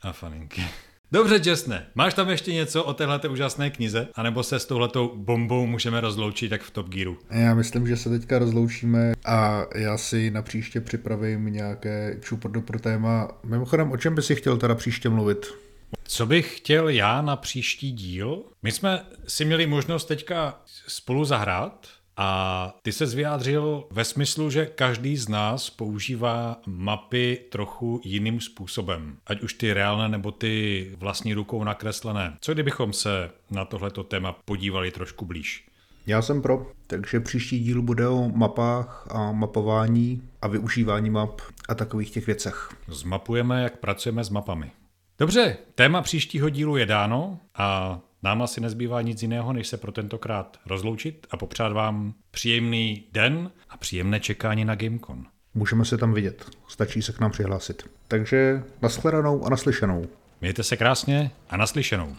A 0.03 0.13
faninky. 0.13 0.65
Dobře, 1.13 1.41
Jessne, 1.45 1.87
máš 1.95 2.15
tam 2.15 2.29
ještě 2.29 2.53
něco 2.53 2.85
o 2.85 2.95
téhleté 2.95 3.29
úžasné 3.29 3.71
knize? 3.71 4.09
A 4.15 4.23
nebo 4.23 4.43
se 4.43 4.59
s 4.59 4.67
touhletou 4.67 5.17
bombou 5.17 5.67
můžeme 5.67 6.01
rozloučit 6.01 6.53
jak 6.53 6.63
v 6.63 6.71
Top 6.71 6.89
Gearu? 6.89 7.19
Já 7.31 7.55
myslím, 7.55 7.87
že 7.87 7.97
se 7.97 8.11
teďka 8.11 8.39
rozloučíme 8.39 9.13
a 9.25 9.63
já 9.75 9.99
si 9.99 10.31
na 10.31 10.43
příště 10.43 10.81
připravím 10.81 11.47
nějaké 11.47 12.19
čupr 12.21 12.61
pro 12.61 12.79
téma. 12.79 13.29
Mimochodem, 13.45 13.93
o 13.93 13.97
čem 13.97 14.15
by 14.15 14.23
si 14.23 14.35
chtěl 14.37 14.57
teda 14.57 14.75
příště 14.75 15.09
mluvit? 15.09 15.47
Co 16.05 16.27
bych 16.27 16.57
chtěl 16.57 16.89
já 16.89 17.23
na 17.23 17.37
příští 17.37 17.93
díl? 17.93 18.43
My 18.63 18.73
jsme 18.73 19.05
si 19.29 19.45
měli 19.45 19.67
možnost 19.67 20.05
teďka 20.05 20.61
spolu 20.87 21.25
zahrát 21.25 21.89
a 22.17 22.75
ty 22.83 22.93
se 22.93 23.07
vyjádřil 23.07 23.85
ve 23.91 24.05
smyslu, 24.05 24.51
že 24.51 24.67
každý 24.67 25.17
z 25.17 25.29
nás 25.29 25.71
používá 25.71 26.61
mapy 26.67 27.41
trochu 27.51 28.01
jiným 28.05 28.41
způsobem. 28.41 29.17
Ať 29.27 29.43
už 29.43 29.55
ty 29.55 29.73
reálné 29.73 30.09
nebo 30.09 30.31
ty 30.31 30.91
vlastní 30.99 31.35
rukou 31.35 31.65
nakreslené. 31.65 32.37
Co 32.41 32.53
kdybychom 32.53 32.93
se 32.93 33.31
na 33.51 33.65
tohleto 33.65 34.05
téma 34.05 34.37
podívali 34.45 34.91
trošku 34.91 35.25
blíž? 35.25 35.67
Já 36.07 36.23
jsem 36.23 36.43
pro, 36.43 36.67
takže 36.87 37.21
příští 37.21 37.61
díl 37.61 37.83
bude 37.83 38.09
o 38.09 38.29
mapách 38.29 39.09
a 39.11 39.33
mapování 39.33 40.23
a 40.43 40.49
využívání 40.49 41.11
map 41.11 41.41
a 41.69 41.75
takových 41.75 42.11
těch 42.11 42.27
věcech. 42.27 42.69
Zmapujeme, 42.89 43.63
jak 43.63 43.79
pracujeme 43.79 44.25
s 44.25 44.31
mapami. 44.31 44.71
Dobře, 45.19 45.57
téma 45.75 46.03
příštího 46.03 46.49
dílu 46.49 46.77
je 46.77 46.87
dáno 46.87 47.39
a 47.55 48.01
nám 48.25 48.43
asi 48.43 48.61
nezbývá 48.61 49.03
nic 49.03 49.23
jiného, 49.23 49.53
než 49.53 49.69
se 49.69 49.77
pro 49.77 49.93
tentokrát 49.93 50.57
rozloučit 50.67 51.27
a 51.31 51.37
popřát 51.37 51.73
vám 51.73 52.15
příjemný 52.31 53.05
den 53.13 53.51
a 53.71 53.77
příjemné 53.77 54.21
čekání 54.21 54.65
na 54.65 54.75
Gamecon. 54.75 55.25
Můžeme 55.55 55.85
se 55.85 55.99
tam 55.99 56.15
vidět, 56.15 56.45
stačí 56.69 57.03
se 57.03 57.13
k 57.13 57.21
nám 57.21 57.31
přihlásit. 57.31 57.83
Takže 58.09 58.63
nashledanou 58.83 59.45
a 59.47 59.51
naslyšenou. 59.51 60.07
Mějte 60.41 60.63
se 60.63 60.77
krásně 60.77 61.31
a 61.51 61.57
naslyšenou. 61.57 62.17